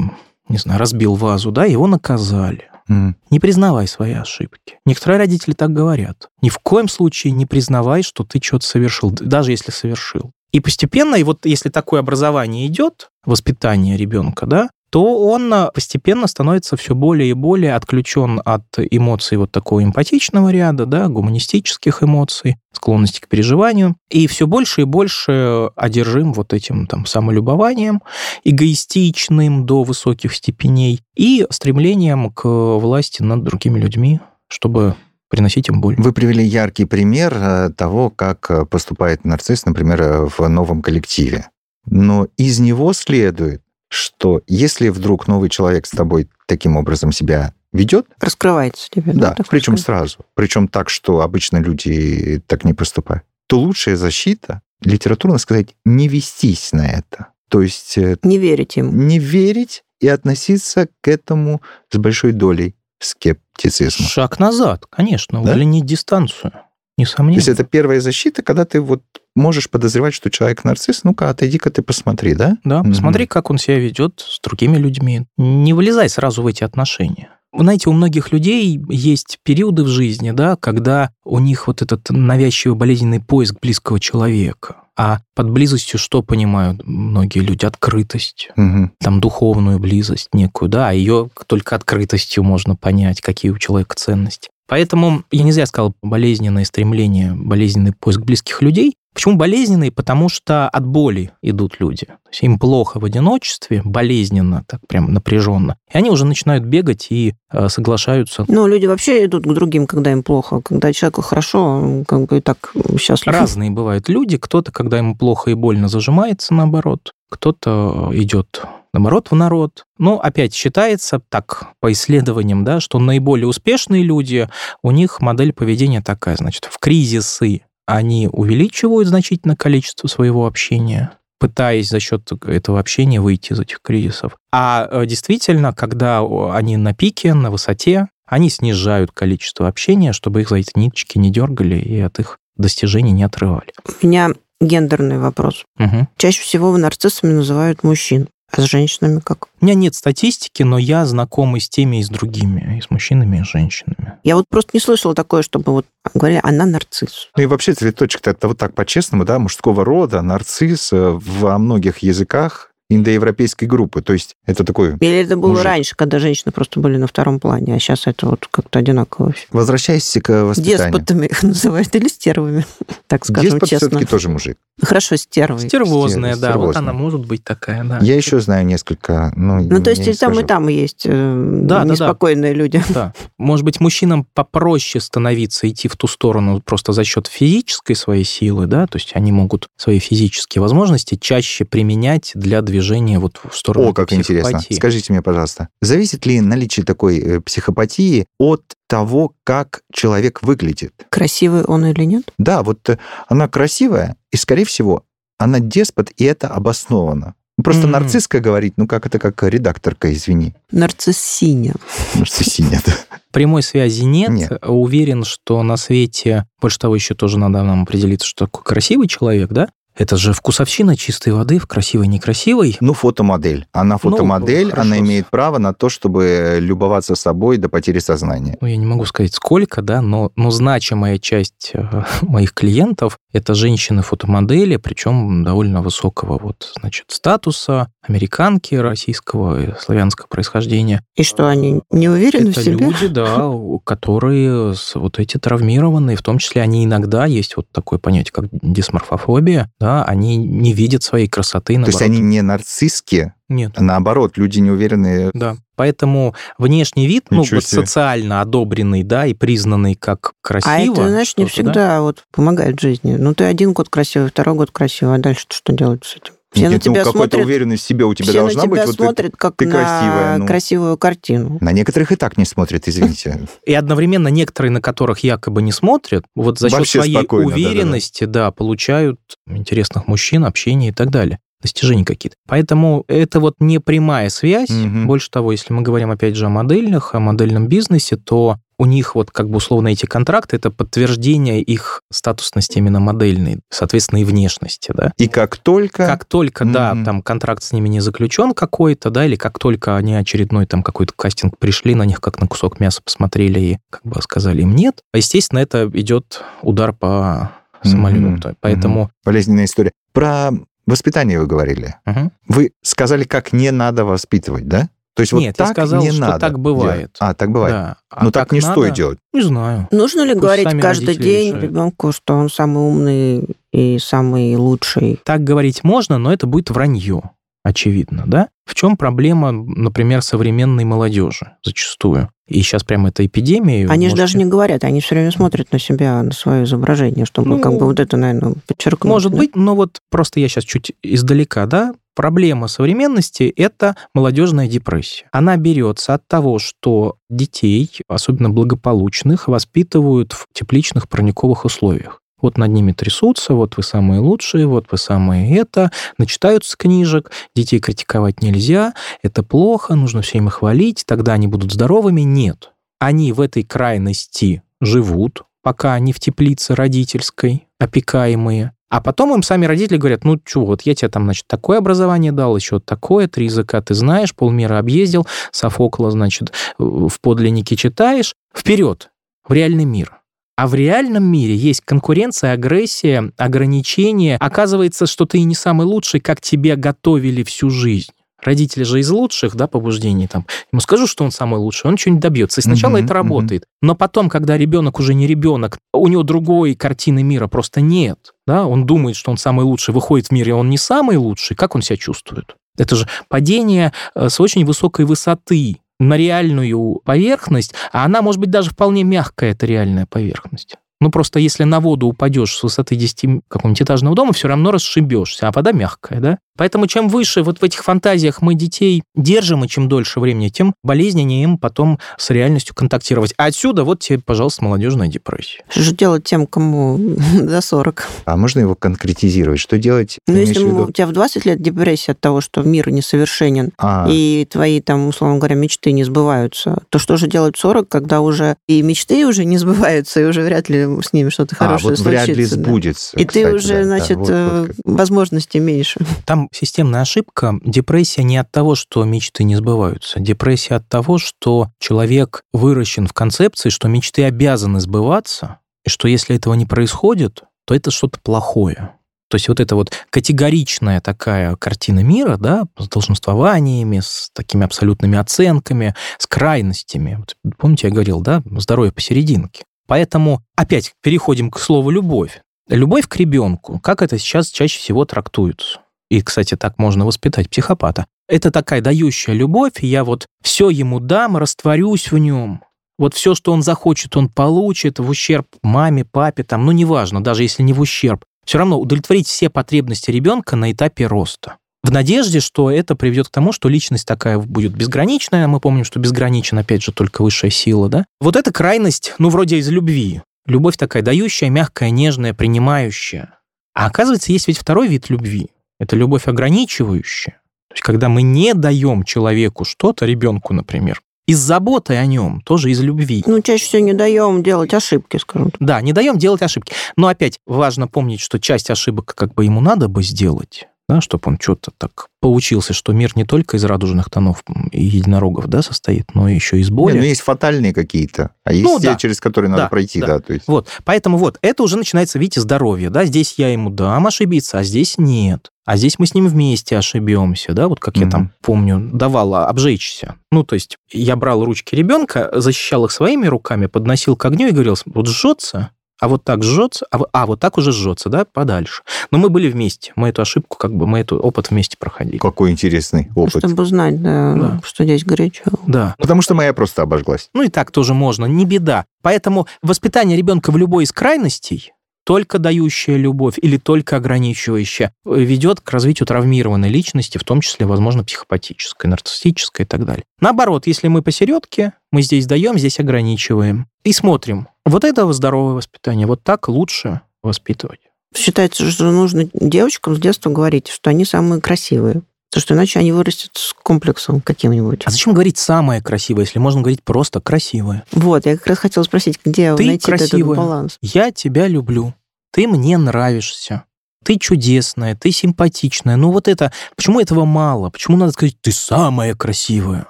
не 0.47 0.57
знаю, 0.57 0.79
разбил 0.79 1.15
вазу, 1.15 1.51
да, 1.51 1.65
его 1.65 1.87
наказали. 1.87 2.69
Не 2.87 3.39
признавай 3.39 3.87
свои 3.87 4.13
ошибки. 4.13 4.79
Некоторые 4.85 5.17
родители 5.19 5.53
так 5.53 5.71
говорят. 5.71 6.29
Ни 6.41 6.49
в 6.49 6.59
коем 6.59 6.87
случае 6.87 7.31
не 7.31 7.45
признавай, 7.45 8.03
что 8.03 8.23
ты 8.23 8.39
что-то 8.41 8.65
совершил, 8.65 9.11
даже 9.11 9.51
если 9.51 9.71
совершил. 9.71 10.31
И 10.51 10.59
постепенно, 10.59 11.15
и 11.15 11.23
вот 11.23 11.45
если 11.45 11.69
такое 11.69 11.99
образование 11.99 12.67
идет, 12.67 13.09
воспитание 13.25 13.97
ребенка, 13.97 14.45
да, 14.45 14.69
то 14.93 15.27
он 15.27 15.51
а, 15.51 15.71
постепенно 15.71 16.27
становится 16.27 16.77
все 16.77 16.93
более 16.93 17.31
и 17.31 17.33
более 17.33 17.73
отключен 17.73 18.39
от 18.45 18.63
эмоций 18.77 19.39
вот 19.39 19.51
такого 19.51 19.83
эмпатичного 19.83 20.49
ряда, 20.49 20.85
да, 20.85 21.07
гуманистических 21.07 22.03
эмоций, 22.03 22.57
склонности 22.71 23.19
к 23.19 23.27
переживанию, 23.27 23.95
и 24.11 24.27
все 24.27 24.45
больше 24.45 24.81
и 24.81 24.83
больше 24.83 25.71
одержим 25.75 26.31
вот 26.33 26.53
этим 26.53 26.85
там 26.85 27.07
самолюбованием, 27.07 28.03
эгоистичным 28.43 29.65
до 29.65 29.81
высоких 29.81 30.35
степеней 30.35 31.01
и 31.15 31.47
стремлением 31.49 32.29
к 32.29 32.45
власти 32.45 33.23
над 33.23 33.43
другими 33.43 33.79
людьми, 33.79 34.19
чтобы 34.47 34.93
приносить 35.27 35.69
им 35.69 35.81
боль. 35.81 35.95
Вы 35.97 36.13
привели 36.13 36.45
яркий 36.45 36.85
пример 36.85 37.33
э, 37.35 37.69
того, 37.75 38.11
как 38.11 38.45
э, 38.51 38.67
поступает 38.67 39.25
нарцисс, 39.25 39.65
например, 39.65 40.01
э, 40.03 40.27
в 40.27 40.47
новом 40.47 40.83
коллективе. 40.83 41.47
Но 41.87 42.27
из 42.37 42.59
него 42.59 42.93
следует, 42.93 43.62
что 43.93 44.41
если 44.47 44.89
вдруг 44.89 45.27
новый 45.27 45.49
человек 45.49 45.85
с 45.85 45.91
тобой 45.91 46.27
таким 46.47 46.75
образом 46.77 47.11
себя 47.11 47.53
ведет, 47.71 48.07
Раскрывается 48.19 48.89
тебе, 48.89 49.13
да, 49.13 49.33
да? 49.37 49.43
причем 49.49 49.77
сказать? 49.77 49.85
сразу, 49.85 50.17
причем 50.35 50.67
так, 50.67 50.89
что 50.89 51.21
обычно 51.21 51.57
люди 51.57 52.41
так 52.47 52.63
не 52.63 52.73
поступают, 52.73 53.23
то 53.47 53.59
лучшая 53.59 53.95
защита, 53.95 54.61
литературно 54.81 55.37
сказать, 55.37 55.75
не 55.85 56.07
вестись 56.07 56.71
на 56.71 56.87
это. 56.87 57.27
То 57.49 57.61
есть 57.61 57.97
э, 57.97 58.17
Не 58.23 58.37
верить 58.39 58.77
им. 58.77 59.07
не 59.07 59.19
верить 59.19 59.83
и 59.99 60.07
относиться 60.07 60.87
к 61.01 61.07
этому 61.07 61.61
с 61.91 61.97
большой 61.97 62.31
долей 62.33 62.75
скептицизма. 62.99 64.05
Шаг 64.07 64.39
назад, 64.39 64.85
конечно, 64.89 65.43
Да? 65.43 65.51
удлинить 65.51 65.85
дистанцию. 65.85 66.51
То 66.95 67.01
Несомненно. 67.01 67.35
есть 67.37 67.47
это 67.47 67.63
первая 67.63 67.99
защита, 67.99 68.43
когда 68.43 68.65
ты 68.65 68.79
вот 68.79 69.01
можешь 69.35 69.67
подозревать, 69.69 70.13
что 70.13 70.29
человек 70.29 70.63
нарцисс, 70.63 71.03
ну-ка, 71.03 71.29
отойди-ка 71.31 71.71
ты 71.71 71.81
посмотри, 71.81 72.35
да? 72.35 72.57
Да, 72.63 72.83
Мгм. 72.83 72.91
посмотри, 72.91 73.25
как 73.25 73.49
он 73.49 73.57
себя 73.57 73.79
ведет 73.79 74.19
с 74.19 74.39
другими 74.39 74.77
людьми. 74.77 75.25
Не 75.37 75.73
вылезай 75.73 76.07
сразу 76.07 76.43
в 76.43 76.47
эти 76.47 76.63
отношения. 76.63 77.29
Вы 77.51 77.63
знаете, 77.63 77.89
у 77.89 77.93
многих 77.93 78.31
людей 78.31 78.79
есть 78.89 79.39
периоды 79.43 79.83
в 79.83 79.87
жизни, 79.87 80.31
да, 80.31 80.55
когда 80.55 81.11
у 81.23 81.39
них 81.39 81.67
вот 81.67 81.81
этот 81.81 82.09
навязчивый 82.09 82.77
болезненный 82.77 83.19
поиск 83.19 83.55
близкого 83.59 83.99
человека. 83.99 84.77
А 84.95 85.21
под 85.35 85.49
близостью 85.49 85.97
что 85.99 86.21
понимают 86.21 86.81
многие 86.85 87.39
люди? 87.39 87.65
Открытость, 87.65 88.49
Мгм. 88.55 88.91
там 88.99 89.19
духовную 89.19 89.79
близость 89.79 90.29
некую, 90.33 90.69
да, 90.69 90.89
а 90.89 90.93
ее 90.93 91.29
только 91.47 91.75
открытостью 91.75 92.43
можно 92.43 92.75
понять, 92.75 93.19
какие 93.21 93.51
у 93.51 93.57
человека 93.57 93.95
ценности. 93.95 94.49
Поэтому 94.67 95.23
я 95.31 95.43
не 95.43 95.51
зря 95.51 95.65
сказал 95.65 95.93
болезненное 96.01 96.65
стремление, 96.65 97.33
болезненный 97.33 97.93
поиск 97.93 98.21
близких 98.21 98.61
людей. 98.61 98.95
Почему 99.13 99.35
болезненный? 99.35 99.91
Потому 99.91 100.27
что 100.27 100.67
от 100.67 100.85
боли 100.87 101.31
идут 101.43 101.79
люди. 101.79 102.05
То 102.05 102.29
есть 102.31 102.41
им 102.41 102.57
плохо 102.57 102.99
в 102.99 103.05
одиночестве, 103.05 103.81
болезненно, 103.85 104.63
так 104.67 104.79
прям 104.87 105.13
напряженно. 105.13 105.77
И 105.93 105.97
они 105.97 106.09
уже 106.09 106.25
начинают 106.25 106.63
бегать 106.63 107.07
и 107.11 107.35
э, 107.51 107.69
соглашаются. 107.69 108.45
Ну, 108.47 108.65
люди 108.65 108.87
вообще 108.87 109.25
идут 109.25 109.43
к 109.43 109.53
другим, 109.53 109.85
когда 109.85 110.11
им 110.11 110.23
плохо. 110.23 110.61
Когда 110.61 110.91
человеку 110.93 111.21
хорошо, 111.21 111.63
он 111.63 112.05
как 112.05 112.25
бы 112.25 112.39
и 112.39 112.41
так 112.41 112.73
счастлив. 112.97 113.33
Разные 113.33 113.69
бывают 113.69 114.09
люди. 114.09 114.37
Кто-то, 114.37 114.71
когда 114.71 114.97
ему 114.97 115.15
плохо 115.15 115.51
и 115.51 115.53
больно, 115.53 115.87
зажимается 115.89 116.55
наоборот. 116.55 117.13
Кто-то 117.29 118.09
идет 118.13 118.63
наоборот 118.93 119.31
в 119.31 119.35
народ. 119.35 119.85
Но 119.97 120.19
опять 120.19 120.53
считается 120.53 121.19
так 121.29 121.73
по 121.79 121.91
исследованиям, 121.91 122.63
да, 122.63 122.79
что 122.79 122.99
наиболее 122.99 123.47
успешные 123.47 124.03
люди, 124.03 124.49
у 124.81 124.91
них 124.91 125.21
модель 125.21 125.53
поведения 125.53 126.01
такая, 126.01 126.35
значит, 126.35 126.65
в 126.65 126.77
кризисы 126.79 127.63
они 127.85 128.29
увеличивают 128.31 129.07
значительно 129.07 129.55
количество 129.55 130.07
своего 130.07 130.45
общения, 130.47 131.11
пытаясь 131.39 131.89
за 131.89 131.99
счет 131.99 132.31
этого 132.45 132.79
общения 132.79 133.19
выйти 133.19 133.51
из 133.53 133.59
этих 133.59 133.81
кризисов. 133.81 134.37
А 134.51 134.87
э, 134.89 135.05
действительно, 135.05 135.73
когда 135.73 136.21
о, 136.21 136.51
они 136.51 136.77
на 136.77 136.93
пике, 136.93 137.33
на 137.33 137.51
высоте, 137.51 138.07
они 138.25 138.49
снижают 138.49 139.11
количество 139.11 139.67
общения, 139.67 140.13
чтобы 140.13 140.41
их 140.41 140.49
за 140.49 140.57
эти 140.57 140.71
ниточки 140.75 141.17
не 141.17 141.29
дергали 141.29 141.77
и 141.77 141.99
от 141.99 142.19
их 142.19 142.37
достижений 142.55 143.11
не 143.11 143.23
отрывали. 143.23 143.73
У 144.01 144.07
меня 144.07 144.31
гендерный 144.61 145.19
вопрос. 145.19 145.65
Мгм. 145.77 146.07
Чаще 146.17 146.41
всего 146.41 146.75
нарциссами 146.77 147.33
называют 147.33 147.83
мужчин. 147.83 148.27
А 148.55 148.61
с 148.61 148.65
женщинами 148.65 149.19
как? 149.19 149.47
У 149.61 149.65
меня 149.65 149.73
нет 149.73 149.95
статистики, 149.95 150.61
но 150.61 150.77
я 150.77 151.07
знаком 151.07 151.57
и 151.57 151.59
с 151.59 151.67
теми, 151.67 151.97
и 151.97 152.03
с 152.03 152.09
другими, 152.09 152.77
и 152.77 152.81
с 152.81 152.91
мужчинами, 152.91 153.37
и 153.37 153.43
с 153.43 153.47
женщинами. 153.47 154.13
Я 154.23 154.35
вот 154.35 154.45
просто 154.47 154.71
не 154.73 154.79
слышала 154.79 155.15
такое, 155.15 155.41
чтобы 155.41 155.71
вот 155.71 155.87
говорили, 156.13 156.39
она 156.43 156.67
нарцисс. 156.67 157.29
Ну 157.35 157.43
и 157.43 157.47
вообще 157.47 157.73
цветочек-то 157.73 158.29
это 158.29 158.47
вот 158.47 158.59
так 158.59 158.75
по-честному, 158.75 159.25
да, 159.25 159.39
мужского 159.39 159.83
рода, 159.83 160.21
нарцисс 160.21 160.93
э, 160.93 161.19
во 161.19 161.57
многих 161.57 161.99
языках 161.99 162.72
индоевропейской 162.95 163.67
группы. 163.67 164.01
То 164.01 164.13
есть 164.13 164.35
это 164.45 164.63
такой... 164.63 164.95
Или 164.99 165.17
это 165.23 165.37
было 165.37 165.49
Мужик. 165.51 165.65
раньше, 165.65 165.95
когда 165.95 166.19
женщины 166.19 166.51
просто 166.51 166.79
были 166.79 166.97
на 166.97 167.07
втором 167.07 167.39
плане, 167.39 167.75
а 167.75 167.79
сейчас 167.79 168.07
это 168.07 168.27
вот 168.27 168.47
как-то 168.49 168.79
одинаково. 168.79 169.33
Возвращаясь 169.51 170.17
к 170.23 170.43
воспитанию. 170.45 170.77
Деспотами 170.91 171.25
их 171.27 171.43
называют 171.43 171.95
или 171.95 172.07
стервами, 172.07 172.65
так 173.07 173.25
скажем 173.25 173.51
Деспот 173.51 173.69
честно. 173.69 173.87
все-таки 173.89 174.05
тоже 174.05 174.29
мужик. 174.29 174.57
Хорошо, 174.81 175.15
стервой. 175.17 175.67
Стервозная, 175.67 176.35
да, 176.35 176.53
вот 176.57 176.71
стервозная. 176.71 176.81
она 176.83 176.93
может 176.93 177.25
быть 177.25 177.43
такая, 177.43 177.83
да. 177.83 177.99
Я 178.01 178.15
еще 178.15 178.39
знаю 178.39 178.65
несколько, 178.65 179.31
ну, 179.35 179.61
Ну, 179.61 179.81
то 179.81 179.91
есть 179.91 180.07
и 180.07 180.13
там, 180.13 180.39
и 180.39 180.43
там 180.43 180.67
есть 180.67 181.03
э, 181.05 181.59
Да, 181.63 181.79
да, 181.79 181.85
да. 181.85 181.91
неспокойные 181.91 182.53
люди. 182.53 182.81
Да. 182.93 183.13
Может 183.37 183.65
быть, 183.65 183.79
мужчинам 183.79 184.25
попроще 184.33 185.01
становиться, 185.01 185.67
идти 185.67 185.87
в 185.87 185.95
ту 185.95 186.07
сторону 186.07 186.61
просто 186.63 186.91
за 186.91 187.03
счет 187.03 187.27
физической 187.27 187.95
своей 187.95 188.23
силы, 188.23 188.67
да, 188.67 188.85
то 188.87 188.97
есть 188.97 189.11
они 189.15 189.31
могут 189.31 189.67
свои 189.77 189.99
физические 189.99 190.61
возможности 190.61 191.15
чаще 191.15 191.65
применять 191.65 192.31
для 192.35 192.61
движения 192.61 192.82
вот 193.19 193.39
в 193.49 193.55
сторону 193.55 193.89
О, 193.89 193.93
как 193.93 194.11
интересно. 194.13 194.49
психопатии. 194.59 194.73
Скажите 194.75 195.13
мне, 195.13 195.21
пожалуйста, 195.21 195.69
зависит 195.81 196.25
ли 196.25 196.41
наличие 196.41 196.85
такой 196.85 197.19
э, 197.19 197.39
психопатии 197.41 198.25
от 198.37 198.63
того, 198.87 199.33
как 199.43 199.81
человек 199.91 200.41
выглядит? 200.43 201.05
Красивый 201.09 201.63
он 201.63 201.85
или 201.85 202.03
нет? 202.03 202.23
Да, 202.37 202.63
вот 202.63 202.87
э, 202.89 202.97
она 203.27 203.47
красивая, 203.47 204.15
и, 204.31 204.37
скорее 204.37 204.65
всего, 204.65 205.03
она 205.37 205.59
деспот, 205.59 206.11
и 206.17 206.23
это 206.25 206.47
обосновано. 206.47 207.35
Просто 207.63 207.83
Мгм. 207.83 207.91
нарцисска 207.91 208.39
говорить, 208.39 208.73
ну 208.77 208.87
как 208.87 209.05
это 209.05 209.19
как 209.19 209.43
редакторка, 209.43 210.11
извини. 210.11 210.55
Нарциссиня. 210.71 211.75
Нарциссиня, 212.15 212.81
да. 212.85 212.93
Прямой 213.31 213.63
связи 213.63 214.03
нет. 214.03 214.29
Нет. 214.29 214.63
Уверен, 214.65 215.23
что 215.23 215.61
на 215.63 215.77
свете, 215.77 216.45
больше 216.61 216.79
того, 216.79 216.95
еще 216.95 217.15
тоже 217.15 217.37
надо 217.37 217.63
нам 217.63 217.83
определиться, 217.83 218.27
что 218.27 218.45
такое 218.45 218.63
красивый 218.63 219.07
человек, 219.07 219.49
да? 219.51 219.69
Это 219.95 220.17
же 220.17 220.33
вкусовщина 220.33 220.95
чистой 220.95 221.33
воды, 221.33 221.59
в 221.59 221.67
красивой, 221.67 222.07
некрасивой. 222.07 222.77
Ну, 222.79 222.93
фотомодель. 222.93 223.67
Она 223.71 223.99
Ну, 224.01 224.09
фотомодель, 224.09 224.71
хорошо. 224.71 224.81
она 224.87 224.99
имеет 224.99 225.27
право 225.27 225.59
на 225.59 225.73
то, 225.73 225.89
чтобы 225.89 226.57
любоваться 226.59 227.15
собой 227.15 227.57
до 227.57 227.69
потери 227.69 227.99
сознания. 227.99 228.57
Ну, 228.59 228.67
я 228.67 228.77
не 228.77 228.85
могу 228.85 229.05
сказать 229.05 229.33
сколько, 229.33 229.81
да, 229.81 230.01
но, 230.01 230.31
но 230.35 230.49
значимая 230.49 231.19
часть 231.19 231.71
э, 231.73 232.03
моих 232.21 232.53
клиентов– 232.53 233.17
это 233.33 233.55
женщины-фотомодели, 233.55 234.77
причем 234.77 235.43
довольно 235.43 235.81
высокого 235.81 236.37
вот, 236.37 236.71
значит, 236.79 237.05
статуса, 237.09 237.89
американки 238.01 238.75
российского 238.75 239.61
и 239.61 239.73
славянского 239.79 240.27
происхождения. 240.27 241.03
И 241.15 241.23
что, 241.23 241.47
они 241.47 241.81
не 241.89 242.09
уверены 242.09 242.49
это 242.49 242.59
в 242.59 242.63
себе? 242.63 242.77
люди, 242.77 243.07
да, 243.07 243.51
которые 243.83 244.75
вот 244.93 245.19
эти 245.19 245.37
травмированные, 245.37 246.15
в 246.15 246.21
том 246.21 246.37
числе 246.37 246.61
они 246.61 246.85
иногда, 246.85 247.25
есть 247.25 247.57
вот 247.57 247.67
такое 247.71 247.97
понятие, 247.97 248.31
как 248.33 248.45
дисморфофобия, 248.51 249.71
да, 249.79 250.05
они 250.05 250.37
не 250.37 250.73
видят 250.73 251.01
своей 251.01 251.27
красоты. 251.27 251.73
То 251.75 251.87
есть 251.87 251.99
наоборот. 251.99 252.19
они 252.19 252.19
не 252.19 252.41
нарцисски, 252.41 253.33
Нет. 253.53 253.73
а 253.75 253.81
наоборот, 253.81 254.37
люди 254.37 254.59
неуверенные. 254.59 255.31
Да. 255.33 255.57
Поэтому 255.75 256.35
внешний 256.57 257.07
вид, 257.07 257.25
ну, 257.29 257.41
Ничего 257.41 257.57
вот 257.57 257.63
себе. 257.63 257.81
социально 257.81 258.41
одобренный, 258.41 259.03
да, 259.03 259.25
и 259.25 259.33
признанный 259.33 259.95
как 259.95 260.33
красиво. 260.41 260.73
А 260.73 260.79
это, 260.79 261.09
знаешь, 261.09 261.35
не 261.37 261.47
что-то, 261.47 261.63
да. 261.63 261.71
всегда 261.71 262.01
вот 262.01 262.23
помогает 262.31 262.77
в 262.77 262.81
жизни. 262.81 263.15
Ну, 263.15 263.33
ты 263.33 263.45
один 263.45 263.73
год 263.73 263.89
красивый, 263.89 264.29
второй 264.29 264.55
год 264.55 264.71
красивый, 264.71 265.15
а 265.15 265.19
дальше 265.19 265.45
что 265.49 265.73
делать 265.73 266.03
с 266.03 266.17
этим? 266.17 266.33
Все 266.53 266.65
на 266.65 266.73
Нет, 266.73 266.85
ну, 266.85 266.91
тебя 266.91 267.03
какая-то 267.03 267.17
смотрят, 267.17 267.45
уверенность 267.45 267.83
в 267.83 267.87
себе 267.87 268.05
у 268.05 268.13
тебя 268.13 268.29
все 268.29 268.39
должна 268.39 268.61
на 268.61 268.67
тебя 268.67 268.69
быть. 268.69 268.85
Вот 268.85 268.97
ты- 268.97 269.03
смотрят 269.03 269.35
как 269.35 269.55
ты 269.55 269.65
на 269.65 269.71
красивая, 269.71 270.37
ну. 270.37 270.45
красивую 270.45 270.97
картину. 270.99 271.57
На 271.61 271.71
некоторых 271.71 272.11
и 272.11 272.15
так 272.15 272.37
не 272.37 272.45
смотрят, 272.45 272.87
извините. 272.87 273.47
И 273.65 273.73
одновременно 273.73 274.27
некоторые, 274.27 274.71
на 274.71 274.79
которых 274.79 275.19
якобы 275.19 275.63
не 275.63 275.71
смотрят, 275.71 276.25
вот 276.35 276.59
за 276.59 276.69
счет 276.69 276.87
своей 276.87 277.25
уверенности, 277.27 278.25
да, 278.25 278.51
получают 278.51 279.19
интересных 279.47 280.07
мужчин, 280.07 280.45
общение 280.45 280.91
и 280.91 280.93
так 280.93 281.09
далее 281.09 281.39
достижения 281.63 282.05
какие-то. 282.05 282.35
Поэтому 282.47 283.03
это 283.07 283.39
вот 283.39 283.55
не 283.59 283.79
прямая 283.79 284.29
связь. 284.29 284.69
Мгм. 284.69 285.07
Больше 285.07 285.31
того, 285.31 285.51
если 285.51 285.73
мы 285.73 285.81
говорим 285.81 286.11
опять 286.11 286.35
же 286.35 286.45
о 286.45 286.49
модельных, 286.49 287.15
о 287.15 287.19
модельном 287.19 287.67
бизнесе, 287.67 288.17
то 288.17 288.57
у 288.79 288.85
них 288.85 289.15
вот 289.15 289.31
как 289.31 289.49
бы 289.49 289.57
условно 289.57 289.89
эти 289.89 290.05
контракты 290.05 290.57
это 290.57 290.69
подтверждение 290.71 291.61
их 291.61 292.01
статусности 292.11 292.79
именно 292.79 292.99
модельной, 292.99 293.59
соответственно, 293.69 294.19
и 294.19 294.23
внешности, 294.23 294.91
да. 294.95 295.13
И 295.17 295.27
как 295.27 295.57
только... 295.57 296.05
Как 296.05 296.25
только, 296.25 296.65
да, 296.65 296.93
Мгм. 296.93 297.05
там 297.05 297.21
контракт 297.21 297.63
с 297.63 297.71
ними 297.71 297.87
не 297.87 297.99
заключен 298.01 298.53
какой-то, 298.53 299.09
да, 299.09 299.25
или 299.25 299.35
как 299.35 299.59
только 299.59 299.95
они 299.95 300.15
очередной 300.15 300.65
там 300.65 300.83
какой-то 300.83 301.13
кастинг 301.15 301.57
пришли, 301.59 301.95
на 301.95 302.03
них 302.03 302.19
как 302.19 302.41
на 302.41 302.47
кусок 302.47 302.79
мяса 302.79 303.01
посмотрели 303.03 303.59
и 303.59 303.77
как 303.89 304.01
бы 304.03 304.21
сказали 304.21 304.63
им 304.63 304.75
нет, 304.75 304.95
а, 305.13 305.17
естественно, 305.17 305.59
это 305.59 305.89
идет 305.93 306.43
удар 306.61 306.93
по 306.93 307.51
самолету. 307.83 308.49
Мгм. 308.49 308.57
Поэтому 308.59 309.11
Болезненная 309.23 309.65
история. 309.65 309.91
Про 310.13 310.51
воспитание 310.85 311.39
вы 311.39 311.47
говорили. 311.47 311.95
Мгм. 312.05 312.31
Вы 312.47 312.71
сказали, 312.81 313.23
как 313.23 313.53
не 313.53 313.71
надо 313.71 314.05
воспитывать, 314.05 314.67
да? 314.67 314.89
То 315.15 315.21
есть 315.21 315.31
вот 315.31 315.41
Нет, 315.41 315.55
я 315.59 315.65
так 315.65 315.75
сказал, 315.75 316.01
не 316.01 316.09
что 316.09 316.21
надо. 316.21 316.39
так 316.39 316.57
бывает. 316.57 316.95
делать. 316.97 317.15
А, 317.19 317.33
так 317.35 317.51
бывает. 317.51 317.73
Да. 317.75 317.97
А 318.09 318.23
Ну 318.23 318.31
так 318.31 318.45
как 318.45 318.51
не 318.53 318.61
надо? 318.61 318.71
стоит 318.73 318.93
делать. 318.95 319.19
Не 319.31 319.41
знаю. 319.43 319.87
Нужно 319.91 320.21
ли 320.21 320.31
Пусть 320.33 320.41
говорить 320.41 320.81
каждый 320.81 321.15
день 321.15 321.49
решают. 321.49 321.63
ребенку, 321.63 322.11
что 322.11 322.33
он 322.35 322.49
самый 322.49 322.79
умный 322.81 323.55
и 323.71 323.99
самый 323.99 324.55
лучший? 324.55 325.19
Так 325.23 325.43
говорить 325.43 325.83
можно, 325.83 326.17
но 326.17 326.33
это 326.33 326.47
будет 326.47 326.71
вранье, 326.71 327.21
очевидно, 327.63 328.23
да? 328.27 328.49
В 328.65 328.75
чем 328.75 328.97
проблема, 328.97 329.51
например, 329.51 330.21
современной 330.21 330.85
молодежи 330.85 331.53
зачастую? 331.63 332.29
И 332.47 332.61
сейчас 332.61 332.83
прямо 332.83 333.09
эта 333.09 333.25
эпидемия... 333.25 333.87
Они 333.87 334.09
же 334.09 334.15
даже 334.15 334.37
не 334.37 334.45
говорят, 334.45 334.83
они 334.83 334.99
все 335.01 335.15
время 335.15 335.31
смотрят 335.31 335.71
на 335.71 335.79
себя, 335.79 336.21
на 336.21 336.31
свое 336.31 336.65
изображение, 336.65 337.25
чтобы 337.25 337.49
Ну, 337.49 337.59
как 337.59 337.77
бы 337.77 337.85
вот 337.85 337.99
это, 337.99 338.17
наверное, 338.17 338.55
подчеркнуть. 338.67 339.09
Может 339.09 339.31
да? 339.31 339.37
быть, 339.37 339.55
но 339.55 339.75
вот 339.75 339.99
просто 340.09 340.39
я 340.39 340.47
сейчас 340.49 340.65
чуть 340.65 340.91
издалека, 341.01 341.65
да, 341.65 341.93
проблема 342.15 342.67
современности– 342.67 343.43
это 343.55 343.95
молодежная 344.13 344.67
депрессия. 344.67 345.25
Она 345.31 345.55
берется 345.57 346.13
от 346.13 346.27
того, 346.27 346.59
что 346.59 347.15
детей, 347.29 347.89
особенно 348.07 348.49
благополучных, 348.49 349.47
воспитывают 349.47 350.33
в 350.33 350.45
тепличных 350.53 351.07
парниковых 351.07 351.65
условиях. 351.65 352.19
Вот 352.43 352.57
над 352.57 352.69
ними 352.69 352.91
трясутся, 352.91 353.55
вот 353.55 353.77
вы 353.77 353.83
самые 353.83 354.19
лучшие, 354.19 354.67
вот 354.67 354.87
вы 354.91 354.97
самые 354.97 355.57
это, 355.57 355.91
начитаются 356.17 356.77
книжек, 356.77 357.31
детей 357.55 357.79
критиковать 357.79 358.43
нельзя, 358.43 358.93
это 359.23 359.41
плохо, 359.41 359.95
нужно 359.95 360.21
все 360.21 360.37
им 360.39 360.49
хвалить, 360.49 361.05
тогда 361.07 361.33
они 361.33 361.47
будут 361.47 361.71
здоровыми. 361.71 362.21
Нет. 362.21 362.71
Они 362.99 363.31
в 363.31 363.41
этой 363.41 363.63
крайности 363.63 364.61
живут, 364.81 365.43
пока 365.63 365.93
они 365.93 366.11
в 366.11 366.19
теплице 366.19 366.75
родительской, 366.75 367.65
опекаемые. 367.79 368.73
А 368.89 369.01
потом 369.01 369.33
им 369.33 369.41
сами 369.41 369.65
родители 369.65 369.97
говорят, 369.97 370.25
ну 370.25 370.39
что, 370.43 370.65
вот 370.65 370.81
я 370.83 370.93
тебе 370.93 371.09
там, 371.09 371.23
значит, 371.23 371.47
такое 371.47 371.79
образование 371.79 372.31
дал, 372.31 372.55
еще 372.55 372.79
такое, 372.79 373.27
три 373.27 373.45
языка 373.45 373.81
ты 373.81 373.93
знаешь, 373.93 374.35
полмира 374.35 374.77
объездил, 374.77 375.25
Софокла, 375.51 376.11
значит, 376.11 376.51
в 376.77 377.19
подлиннике 377.21 377.75
читаешь. 377.75 378.35
Вперед, 378.53 379.09
в 379.47 379.53
реальный 379.53 379.85
мир. 379.85 380.22
А 380.55 380.67
в 380.67 380.75
реальном 380.75 381.23
мире 381.23 381.55
есть 381.55 381.81
конкуренция, 381.81 382.53
агрессия, 382.53 383.31
ограничения. 383.37 384.37
Оказывается, 384.37 385.07
что 385.07 385.25
ты 385.25 385.39
и 385.39 385.43
не 385.43 385.55
самый 385.55 385.85
лучший, 385.87 386.19
как 386.19 386.41
тебя 386.41 386.75
готовили 386.75 387.43
всю 387.43 387.69
жизнь. 387.69 388.11
Родители 388.45 388.83
же 388.83 388.99
из 388.99 389.09
лучших, 389.09 389.55
да, 389.55 389.67
побуждений 389.67 390.27
там. 390.27 390.45
Ему 390.71 390.81
скажу, 390.81 391.07
что 391.07 391.23
он 391.23 391.31
самый 391.31 391.59
лучший, 391.59 391.89
он 391.89 391.97
что-нибудь 391.97 392.21
добьется. 392.21 392.59
И 392.59 392.63
сначала 392.63 392.97
Мгм, 392.97 393.05
это 393.05 393.13
работает. 393.13 393.63
Но 393.81 393.95
потом, 393.95 394.29
когда 394.29 394.57
ребенок 394.57 394.99
уже 394.99 395.13
не 395.13 395.27
ребенок, 395.27 395.79
у 395.93 396.07
него 396.07 396.23
другой 396.23 396.75
картины 396.75 397.23
мира 397.23 397.47
просто 397.47 397.81
нет, 397.81 398.33
да, 398.45 398.67
он 398.67 398.85
думает, 398.85 399.15
что 399.15 399.31
он 399.31 399.37
самый 399.37 399.63
лучший, 399.63 399.93
выходит 399.93 400.27
в 400.27 400.31
мир, 400.31 400.49
и 400.49 400.51
он 400.51 400.69
не 400.69 400.77
самый 400.77 401.17
лучший, 401.17 401.55
как 401.55 401.75
он 401.75 401.81
себя 401.81 401.97
чувствует? 401.97 402.55
Это 402.77 402.95
же 402.95 403.07
падение 403.29 403.93
э, 404.15 404.29
с 404.29 404.39
очень 404.39 404.65
высокой 404.65 405.05
высоты 405.05 405.77
на 405.99 406.17
реальную 406.17 407.01
поверхность, 407.05 407.73
а 407.91 408.05
она 408.05 408.21
может 408.21 408.39
быть 408.39 408.49
даже 408.49 408.71
вполне 408.71 409.03
мягкая, 409.03 409.51
эта 409.51 409.65
реальная 409.65 410.05
поверхность. 410.05 410.75
Ну, 411.03 411.11
просто 411.11 411.39
если 411.39 411.65
на 411.65 411.81
воду 411.81 412.07
упадешь 412.07 412.55
с 412.55 412.63
высоты 412.63 412.95
10 412.95 413.41
какого-нибудь 413.49 413.81
этажного 413.81 414.15
дома, 414.15 414.31
все 414.31 414.47
равно 414.47 414.71
расшибешься, 414.71 415.49
а 415.49 415.51
вода 415.51 415.73
мягкая, 415.73 416.21
да? 416.21 416.39
Поэтому 416.57 416.87
чем 416.87 417.09
выше 417.09 417.41
вот 417.43 417.59
в 417.59 417.63
этих 417.63 417.83
фантазиях 417.83 418.41
мы 418.41 418.53
детей 418.55 419.03
держим, 419.15 419.63
и 419.63 419.67
чем 419.67 419.89
дольше 419.89 420.19
времени, 420.19 420.49
тем 420.49 420.75
болезненнее 420.83 421.43
им 421.43 421.57
потом 421.57 421.99
с 422.17 422.29
реальностью 422.29 422.75
контактировать. 422.75 423.33
А 423.37 423.45
отсюда 423.45 423.83
вот 423.83 423.99
тебе, 423.99 424.19
пожалуйста, 424.19 424.63
молодежная 424.63 425.07
депрессия. 425.07 425.63
Что 425.69 425.81
же 425.81 425.95
делать 425.95 426.23
тем, 426.23 426.45
кому 426.45 426.99
за 427.33 427.61
40? 427.61 428.07
А 428.25 428.37
можно 428.37 428.59
его 428.59 428.75
конкретизировать? 428.75 429.59
Что 429.59 429.77
делать? 429.77 430.19
Ну, 430.27 430.35
Ты 430.35 430.39
если 430.41 430.63
у 430.63 430.91
тебя 430.91 431.07
в 431.07 431.11
20 431.11 431.45
лет 431.45 431.61
депрессия 431.61 432.11
от 432.11 432.19
того, 432.19 432.41
что 432.41 432.61
мир 432.61 432.89
несовершенен, 432.89 433.71
А, 433.77 434.07
и 434.09 434.47
твои, 434.49 434.79
там, 434.81 435.07
условно 435.07 435.37
говоря, 435.37 435.55
мечты 435.55 435.91
не 435.91 436.03
сбываются, 436.03 436.83
то 436.89 436.99
что 436.99 437.17
же 437.17 437.27
делать 437.27 437.55
в 437.55 437.59
40, 437.59 437.87
когда 437.89 438.21
уже 438.21 438.57
и 438.67 438.81
мечты 438.81 439.25
уже 439.25 439.45
не 439.45 439.57
сбываются, 439.63 440.21
и 440.21 440.25
уже 440.25 440.41
вряд 440.43 440.69
ли 440.69 440.87
с 441.01 441.13
ними 441.13 441.29
что-то 441.29 441.55
а, 441.57 441.63
хорошее 441.65 441.95
вот 441.95 442.05
вряд 442.05 442.27
ли 442.27 442.33
случится, 442.35 442.57
да? 442.57 442.63
сбудется. 442.63 443.17
И 443.17 443.25
ты 443.25 443.43
кстати, 443.43 443.55
уже, 443.55 443.67
да, 443.69 443.79
да, 443.79 443.83
значит, 443.85 444.17
вот- 444.17 444.29
вот 444.29 444.31
э, 444.31 444.67
возможностей 444.85 445.59
меньше. 445.59 445.99
Там 446.25 446.42
системная 446.51 447.01
ошибка. 447.01 447.59
Депрессия 447.63 448.23
не 448.23 448.37
от 448.37 448.51
того, 448.51 448.75
что 448.75 449.03
мечты 449.03 449.43
не 449.43 449.55
сбываются. 449.55 450.19
Депрессия 450.19 450.75
от 450.75 450.87
того, 450.89 451.17
что 451.17 451.69
человек 451.79 452.41
выращен 452.51 453.07
в 453.07 453.13
концепции, 453.13 453.69
что 453.69 453.87
мечты 453.87 454.23
обязаны 454.23 454.79
сбываться, 454.79 455.59
и 455.85 455.89
что 455.89 456.07
если 456.07 456.35
этого 456.35 456.53
не 456.53 456.65
происходит, 456.65 457.43
то 457.65 457.75
это 457.75 457.91
что-то 457.91 458.19
плохое. 458.21 458.95
То 459.29 459.35
есть 459.35 459.47
вот 459.47 459.59
эта 459.59 459.75
вот 459.75 459.91
категоричная 460.11 461.01
такая 461.01 461.55
картина 461.55 462.01
мира, 462.01 462.37
да, 462.37 462.65
с 462.77 462.87
долженствованиями, 462.87 463.99
с 463.99 464.29
такими 464.31 464.63
абсолютными 464.63 465.17
оценками, 465.17 465.95
с 466.19 466.27
крайностями. 466.27 467.15
Вот 467.15 467.35
помните, 467.57 467.87
я 467.87 467.93
говорил, 467.93 468.21
да, 468.21 468.43
здоровье 468.57 468.91
посерединке. 468.91 469.63
Поэтому 469.87 470.43
опять 470.55 470.93
переходим 471.01 471.49
к 471.49 471.59
слову 471.59 471.89
«любовь». 471.89 472.41
Любовь 472.69 473.07
к 473.07 473.17
ребенку, 473.17 473.79
как 473.79 474.01
это 474.01 474.17
сейчас 474.17 474.49
чаще 474.49 474.79
всего 474.79 475.03
трактуется. 475.03 475.81
И, 476.09 476.21
кстати, 476.21 476.55
так 476.55 476.77
можно 476.77 477.05
воспитать 477.05 477.49
психопата. 477.49 478.05
Это 478.27 478.51
такая 478.51 478.81
дающая 478.81 479.33
любовь, 479.33 479.81
я 479.81 480.03
вот 480.03 480.27
все 480.41 480.69
ему 480.69 480.99
дам, 480.99 481.37
растворюсь 481.37 482.11
в 482.11 482.17
нем. 482.17 482.61
Вот 482.97 483.15
все, 483.15 483.35
что 483.35 483.51
он 483.51 483.63
захочет, 483.63 484.15
он 484.15 484.29
получит 484.29 484.99
в 484.99 485.09
ущерб 485.09 485.47
маме, 485.63 486.05
папе, 486.05 486.43
там, 486.43 486.65
ну, 486.65 486.71
неважно, 486.71 487.23
даже 487.23 487.43
если 487.43 487.63
не 487.63 487.73
в 487.73 487.81
ущерб. 487.81 488.23
Все 488.45 488.57
равно 488.57 488.79
удовлетворить 488.79 489.27
все 489.27 489.49
потребности 489.49 490.11
ребенка 490.11 490.55
на 490.55 490.71
этапе 490.71 491.07
роста. 491.07 491.57
В 491.83 491.91
надежде, 491.91 492.39
что 492.39 492.71
это 492.71 492.95
приведет 492.95 493.27
к 493.27 493.31
тому, 493.31 493.51
что 493.51 493.67
личность 493.67 494.07
такая 494.07 494.37
будет 494.37 494.73
безграничная. 494.73 495.47
Мы 495.47 495.59
помним, 495.59 495.83
что 495.83 495.99
безграничен, 495.99 496.57
опять 496.57 496.81
же, 496.81 496.93
только 496.93 497.23
высшая 497.23 497.49
сила, 497.49 497.89
да? 497.89 498.05
Вот 498.21 498.37
эта 498.37 498.53
крайность, 498.53 499.13
ну, 499.17 499.29
вроде 499.29 499.57
из 499.57 499.69
любви. 499.69 500.21
Любовь 500.45 500.77
такая 500.77 501.03
дающая, 501.03 501.49
мягкая, 501.49 501.89
нежная, 501.89 502.33
принимающая. 502.33 503.37
А 503.73 503.87
оказывается, 503.87 504.31
есть 504.31 504.47
ведь 504.47 504.57
второй 504.57 504.87
вид 504.87 505.09
любви. 505.09 505.49
Это 505.79 505.95
любовь 505.95 506.27
ограничивающая. 506.27 507.41
То 507.69 507.75
есть, 507.75 507.83
когда 507.83 508.09
мы 508.09 508.21
не 508.21 508.53
даем 508.53 509.03
человеку 509.03 509.65
что-то, 509.65 510.05
ребенку, 510.05 510.53
например, 510.53 511.01
из 511.25 511.39
заботы 511.39 511.95
о 511.95 512.05
нем, 512.05 512.41
тоже 512.41 512.69
из 512.69 512.81
любви. 512.81 513.23
Ну, 513.25 513.41
чаще 513.41 513.65
всего 513.65 513.81
не 513.81 513.93
даем 513.93 514.43
делать 514.43 514.73
ошибки, 514.73 515.17
скажем 515.17 515.51
так. 515.51 515.61
Да, 515.61 515.81
не 515.81 515.93
даем 515.93 516.17
делать 516.17 516.41
ошибки. 516.41 516.73
Но 516.97 517.07
опять 517.07 517.39
важно 517.45 517.87
помнить, 517.87 518.19
что 518.19 518.39
часть 518.39 518.69
ошибок 518.69 519.13
как 519.15 519.33
бы 519.33 519.45
ему 519.45 519.61
надо 519.61 519.87
бы 519.87 520.03
сделать, 520.03 520.67
да, 520.89 521.01
чтобы 521.01 521.23
он 521.25 521.37
что-то 521.39 521.71
так 521.77 522.07
получился, 522.21 522.73
что 522.73 522.91
мир 522.93 523.11
не 523.15 523.23
только 523.25 523.57
из 523.57 523.63
радужных 523.63 524.09
тонов 524.09 524.43
и 524.71 524.83
единорогов 524.83 525.47
да, 525.47 525.61
состоит, 525.61 526.13
но 526.13 526.27
еще 526.29 526.59
из 526.59 526.69
боли. 526.69 526.93
Не, 526.93 526.99
ну, 526.99 527.05
есть 527.05 527.21
фатальные 527.21 527.73
какие-то, 527.73 528.31
а 528.43 528.53
есть 528.53 528.63
Ну, 528.65 528.79
те, 528.79 528.87
да. 528.87 528.95
через 528.95 529.19
которые 529.19 529.49
надо 529.49 529.63
Да, 529.63 529.69
пройти, 529.69 529.99
да. 530.01 530.07
да. 530.07 530.19
то 530.19 530.33
есть. 530.33 530.47
Вот, 530.47 530.67
поэтому 530.83 531.17
вот, 531.17 531.37
это 531.41 531.63
уже 531.63 531.77
начинается, 531.77 532.19
видите, 532.19 532.41
здоровье, 532.41 532.89
да, 532.89 533.05
здесь 533.05 533.35
я 533.37 533.49
ему 533.51 533.69
дам 533.69 534.07
ошибиться, 534.07 534.59
а 534.59 534.63
здесь 534.63 534.97
нет. 534.97 535.49
А 535.65 535.77
здесь 535.77 535.97
мы 535.97 536.05
с 536.07 536.13
ним 536.13 536.27
вместе 536.27 536.77
ошибемся, 536.77 537.53
да, 537.53 537.69
вот 537.69 537.79
как 537.79 537.95
я 537.95 538.03
Мгм. 538.03 538.11
там 538.11 538.31
помню, 538.41 538.89
давала 538.91 539.47
обжечься. 539.47 540.15
Ну, 540.31 540.43
то 540.43 540.55
есть 540.55 540.77
я 540.91 541.15
брал 541.15 541.45
ручки 541.45 541.73
ребенка, 541.75 542.29
защищал 542.33 542.83
их 542.85 542.91
своими 542.91 543.27
руками, 543.27 543.67
подносил 543.67 544.17
к 544.17 544.25
огню 544.25 544.47
и 544.49 544.51
говорил, 544.51 544.75
вот 544.85 545.07
жжется, 545.07 545.69
а 545.99 546.07
вот 546.07 546.23
так 546.23 546.43
жжется, 546.43 546.85
а, 546.91 546.97
вот- 546.97 547.09
а 547.13 547.25
вот 547.25 547.39
так 547.39 547.57
уже 547.57 547.71
жжется, 547.71 548.09
да, 548.09 548.25
подальше. 548.25 548.83
Но 549.11 549.17
мы 549.17 549.29
были 549.29 549.49
вместе, 549.49 549.93
мы 549.95 550.09
эту 550.09 550.21
ошибку, 550.21 550.57
как 550.57 550.73
бы, 550.75 550.85
мы 550.87 550.99
эту 550.99 551.17
опыт 551.17 551.49
вместе 551.49 551.77
проходили. 551.77 552.17
Какой 552.17 552.51
интересный 552.51 553.09
опыт. 553.15 553.37
Чтобы 553.45 553.65
знать, 553.65 554.01
да, 554.01 554.35
Да. 554.35 554.61
что 554.65 554.83
здесь 554.83 555.05
горячо. 555.05 555.43
Да. 555.67 555.95
Потому 555.97 556.21
что 556.21 556.33
моя 556.33 556.53
просто 556.53 556.81
обожглась. 556.81 557.29
Ну 557.33 557.43
и 557.43 557.47
так 557.49 557.71
тоже 557.71 557.93
можно, 557.93 558.25
не 558.25 558.45
беда. 558.45 558.85
Поэтому 559.01 559.47
воспитание 559.61 560.17
ребенка 560.17 560.51
в 560.51 560.57
любой 560.57 560.83
из 560.85 560.91
крайностей, 560.91 561.71
только 562.05 562.37
дающая 562.37 562.97
любовь 562.97 563.35
или 563.41 563.55
только 563.57 563.95
ограничивающая, 563.95 564.91
ведет 565.05 565.61
к 565.61 565.71
развитию 565.71 566.05
травмированной 566.05 566.67
личности, 566.69 567.17
в 567.17 567.23
том 567.23 567.39
числе, 567.39 567.65
возможно, 567.65 568.03
психопатической, 568.03 568.89
нарциссической 568.89 569.63
и 569.63 569.67
так 569.67 569.85
далее. 569.85 570.03
Наоборот, 570.19 570.67
если 570.67 570.89
мы 570.89 571.01
посередке, 571.01 571.73
мы 571.93 572.01
здесь 572.01 572.25
даем, 572.25 572.57
здесь 572.57 572.79
ограничиваем. 572.79 573.67
И 573.85 573.93
смотрим. 573.93 574.47
Вот 574.65 574.83
это 574.83 575.11
здоровое 575.11 575.53
воспитание. 575.53 576.07
Вот 576.07 576.23
так 576.23 576.47
лучше 576.47 577.01
воспитывать. 577.21 577.79
Считается, 578.15 578.69
что 578.69 578.91
нужно 578.91 579.29
девочкам 579.33 579.95
с 579.95 579.99
детства 579.99 580.29
говорить, 580.29 580.67
что 580.67 580.89
они 580.89 581.03
самые 581.05 581.41
красивые. 581.41 582.03
Потому 582.29 582.41
что 582.41 582.53
иначе 582.55 582.79
они 582.79 582.91
вырастут 582.91 583.31
с 583.35 583.53
комплексом 583.53 584.19
каким-нибудь. 584.19 584.83
А 584.85 584.89
зачем 584.89 585.13
говорить 585.13 585.37
самое 585.37 585.83
красивое, 585.83 586.23
если 586.23 586.39
можно 586.39 586.61
говорить 586.61 586.83
просто 586.83 587.21
красивое? 587.21 587.83
Вот, 587.91 588.25
я 588.25 588.37
как 588.37 588.47
раз 588.47 588.57
хотела 588.57 588.83
спросить, 588.83 589.19
где 589.23 589.55
Ты 589.55 589.65
найти 589.65 589.91
этот 589.91 590.09
красивая. 590.09 590.37
баланс? 590.37 590.77
Я 590.81 591.11
тебя 591.11 591.47
люблю. 591.47 591.93
Ты 592.31 592.47
мне 592.47 592.77
нравишься. 592.79 593.65
Ты 594.03 594.17
чудесная, 594.17 594.95
ты 594.95 595.11
симпатичная. 595.11 595.95
Ну 595.95 596.11
вот 596.11 596.27
это... 596.27 596.51
Почему 596.75 596.99
этого 596.99 597.25
мало? 597.25 597.69
Почему 597.69 597.97
надо 597.97 598.11
сказать, 598.13 598.35
ты 598.41 598.51
самая 598.51 599.13
красивая? 599.15 599.85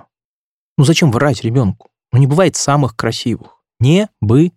Ну 0.77 0.83
зачем 0.83 1.11
врать 1.11 1.43
ребенку? 1.43 1.89
Ну 2.11 2.19
не 2.19 2.27
бывает 2.27 2.57
самых 2.57 2.97
красивых. 2.97 3.57
Не 3.79 4.09
бывает. 4.21 4.53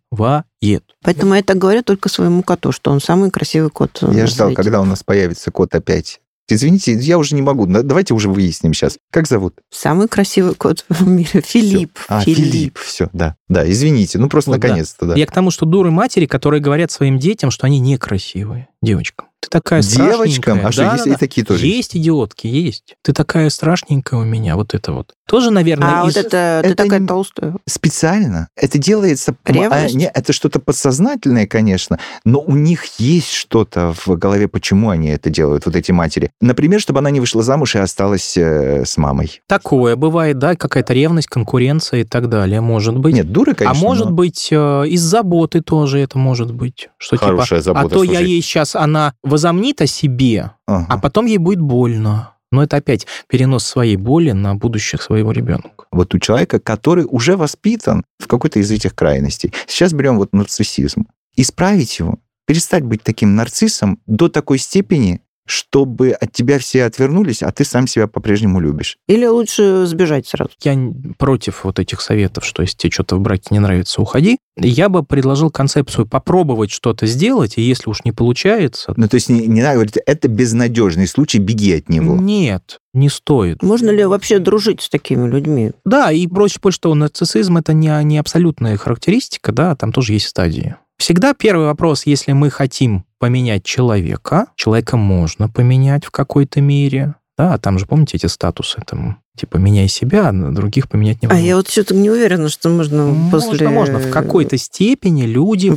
Поэтому 1.02 1.35
я 1.35 1.42
так 1.42 1.59
говорю 1.59 1.83
только 1.83 2.09
своему 2.09 2.42
коту, 2.42 2.72
что 2.72 2.90
он 2.90 3.00
самый 3.00 3.31
красивый 3.31 3.70
кот. 3.70 4.02
Я 4.02 4.26
ждал, 4.26 4.48
свете. 4.48 4.57
когда 4.62 4.81
у 4.81 4.85
нас 4.85 5.02
появится 5.02 5.50
кот 5.50 5.74
опять. 5.74 6.20
Извините, 6.48 6.92
я 6.92 7.18
уже 7.18 7.35
не 7.35 7.42
могу. 7.42 7.66
Да- 7.66 7.83
Давайте 7.83 8.14
уже 8.14 8.29
выясним 8.29 8.72
сейчас. 8.72 8.98
Как 9.11 9.26
зовут? 9.26 9.55
Самый 9.70 10.07
красивый 10.07 10.55
кот 10.55 10.85
в 10.88 11.07
мире. 11.07 11.40
Филипп. 11.44 11.98
А, 12.09 12.20
Филипп. 12.20 12.79
Все, 12.79 13.09
да. 13.12 13.35
Да, 13.48 13.68
извините. 13.68 14.18
Ну, 14.18 14.29
просто 14.29 14.52
Вот, 14.52 14.61
да. 14.61 14.68
наконец-то, 14.68 15.07
да. 15.07 15.14
Я 15.16 15.26
к 15.26 15.33
тому, 15.33 15.50
что 15.50 15.66
дуры 15.66 15.90
матери, 15.90 16.26
которые 16.26 16.61
говорят 16.62 16.92
своим 16.92 17.18
детям, 17.18 17.50
что 17.50 17.66
они 17.66 17.81
некрасивые. 17.81 18.68
Девочкам. 18.81 19.26
Ты 19.47 19.51
такая 19.51 19.81
Девочкам? 19.83 20.59
страшненькая. 20.59 20.67
А 20.69 20.73
что, 20.73 20.83
есть 20.83 20.97
Да-да-да. 20.97 21.11
и 21.15 21.17
такие 21.19 21.45
тоже? 21.47 21.67
Есть 21.67 21.97
идиотки, 21.97 22.47
есть. 22.49 22.97
Ты 23.03 23.13
такая 23.13 23.49
страшненькая 23.51 24.21
у 24.21 24.25
меня. 24.25 24.57
Вот 24.57 24.75
это 24.75 24.93
вот. 24.93 25.13
Тоже, 25.29 25.51
наверное, 25.51 26.03
А 26.03 26.09
из... 26.09 26.15
вот 26.15 26.25
это, 26.25 26.61
ты 26.63 26.69
это 26.71 26.75
такая 26.85 27.01
не- 27.01 27.07
толстая. 27.07 27.55
Специально. 27.67 28.49
Это 28.57 28.79
делается... 28.79 29.37
м, 29.45 29.55
Ревность? 29.55 29.95
а, 29.95 29.99
не, 29.99 30.07
это 30.07 30.33
что-то 30.33 30.59
подсознательное, 30.61 31.47
конечно, 31.47 31.99
но 32.25 32.41
у 32.41 32.55
них 32.55 32.85
есть 32.99 33.33
что-то 33.33 33.93
в 33.95 34.09
голове, 34.17 34.49
почему 34.49 34.91
они 34.91 35.09
это 35.09 35.31
делают, 35.31 35.67
вот 35.67 35.75
эти 35.77 35.93
матери. 35.93 36.31
Например, 36.41 36.81
чтобы 36.81 36.99
она 37.01 37.11
не 37.11 37.21
вышла 37.21 37.43
замуж 37.43 37.75
и 37.75 37.79
осталась 37.79 38.37
э, 38.37 38.85
с 38.85 38.97
мамой. 38.97 39.41
Такое 39.49 39.97
бывает, 39.97 40.39
да, 40.39 40.55
какая-то 40.55 40.93
ревность, 40.95 41.29
конкуренция 41.29 42.01
и 42.01 42.05
так 42.05 42.29
далее, 42.29 42.61
может 42.61 42.97
быть. 42.99 43.15
Нет, 43.15 43.31
дуры, 43.33 43.55
конечно. 43.55 43.81
а 43.81 43.83
может 43.89 44.07
но 44.07 44.13
быть, 44.13 44.49
э, 44.51 44.85
из 44.89 45.01
заботы 45.03 45.61
тоже 45.61 45.99
это 46.01 46.19
может 46.19 46.53
быть. 46.53 46.89
Что 46.99 47.17
Хорошая 47.17 47.61
типа, 47.61 47.75
забота, 47.75 47.87
а 47.87 47.99
то 47.99 48.03
я 48.05 48.11
слушай. 48.19 48.29
ей 48.29 48.43
сейчас, 48.43 48.77
она 48.77 49.15
возомнит 49.37 49.83
о 49.83 49.87
себе, 49.87 50.53
Ага. 50.66 50.87
а 50.88 50.99
потом 50.99 51.27
ей 51.27 51.37
будет 51.38 51.61
больно. 51.61 52.33
Но 52.51 52.62
это 52.62 52.77
опять 52.79 53.07
перенос 53.29 53.66
своей 53.66 53.96
боли 53.96 54.31
на 54.33 54.55
будущее 54.55 54.99
своего 55.01 55.33
ребенка. 55.33 55.85
вот 55.92 56.14
у 56.14 56.18
человека, 56.18 56.59
который 56.59 57.05
уже 57.09 57.37
воспитан 57.37 58.05
в 58.18 58.27
какой-то 58.29 58.61
из 58.61 58.70
этих 58.70 58.94
крайностей. 58.94 59.53
Сейчас 59.66 59.92
берем 59.92 60.16
вот 60.16 60.33
нарциссизм. 60.33 61.07
Исправить 61.37 61.99
его, 61.99 62.18
перестать 62.46 62.83
быть 62.85 63.03
таким 63.03 63.35
нарциссом 63.37 63.99
до 64.07 64.29
такой 64.29 64.59
степени, 64.59 65.20
чтобы 65.47 66.11
от 66.11 66.33
тебя 66.33 66.59
все 66.59 66.85
отвернулись, 66.85 67.43
а 67.43 67.51
ты 67.53 67.65
сам 67.65 67.87
себя 67.87 68.07
по-прежнему 68.07 68.61
любишь. 68.61 68.99
Или 69.09 69.27
лучше 69.27 69.87
сбежать 69.87 70.27
сразу. 70.27 70.51
Я 70.63 70.77
против 71.19 71.65
вот 71.65 71.79
этих 71.79 72.01
советов, 72.01 72.45
что 72.45 72.63
если 72.63 72.77
тебе 72.77 72.91
что-то 72.93 73.17
в 73.17 73.21
браке 73.21 73.49
не 73.51 73.61
нравится, 73.61 74.03
уходи. 74.03 74.39
Я 74.59 74.89
бы 74.89 75.03
предложил 75.03 75.51
концепцию 75.51 76.07
попробовать 76.07 76.71
что-то 76.71 77.07
сделать, 77.07 77.59
и 77.59 77.63
если 77.63 77.91
уж 77.91 78.05
не 78.05 78.13
получается, 78.13 78.95
Ну, 78.97 79.09
то 79.09 79.15
есть 79.17 79.29
не, 79.29 79.47
не 79.47 79.63
надо 79.63 79.75
говорить, 79.75 79.99
это 80.07 80.29
безнадежный 80.29 81.07
случай, 81.07 81.39
беги 81.39 81.75
от 81.75 81.89
него. 81.89 82.17
нет, 82.17 82.81
не 82.95 83.11
стоит. 83.11 83.63
Можно 83.63 83.91
ли 83.91 84.05
вообще 84.05 84.39
дружить 84.39 84.81
с 84.81 84.89
такими 84.89 85.29
людьми? 85.29 85.73
Да, 85.85 86.11
и 86.11 86.27
проще 86.27 86.59
больше 86.63 86.77
что 86.77 86.95
нарциссизм 86.95 87.57
это 87.59 87.73
не, 87.73 88.05
не 88.05 88.19
абсолютная 88.19 88.77
характеристика, 88.77 89.53
да, 89.53 89.77
там 89.77 89.93
тоже 89.93 90.15
есть 90.15 90.27
стадии. 90.29 90.77
Всегда 90.99 91.35
первый 91.35 91.67
вопрос, 91.67 92.07
если 92.07 92.33
мы 92.33 92.51
хотим 92.51 93.05
поменять 93.27 93.65
человека, 93.65 94.47
человека 94.55 94.97
можно 94.97 95.49
поменять 95.49 96.05
в 96.05 96.12
какой-то 96.12 96.61
мере, 96.61 97.17
да, 97.37 97.55
а 97.55 97.59
там 97.59 97.77
же, 97.77 97.85
помните, 97.85 98.19
эти 98.19 98.27
статусы, 98.27 98.81
там, 98.87 99.21
типа, 99.37 99.57
меняй 99.59 99.88
себя, 99.88 100.29
а 100.29 100.33
на 100.33 100.55
других 100.55 100.88
поменять 100.88 101.18
А 101.20 101.27
невозможно. 101.27 101.46
я 101.46 101.57
вот 101.57 101.68
что-то 101.68 101.94
не 101.94 102.11
уверена, 102.11 102.49
что 102.49 102.68
можно 102.68 103.07
Можно, 103.07 103.31
после... 103.31 103.68
можно. 103.68 103.99
В 103.99 104.11
какой-то 104.11 104.57
степени 104.57 105.22
люди 105.25 105.70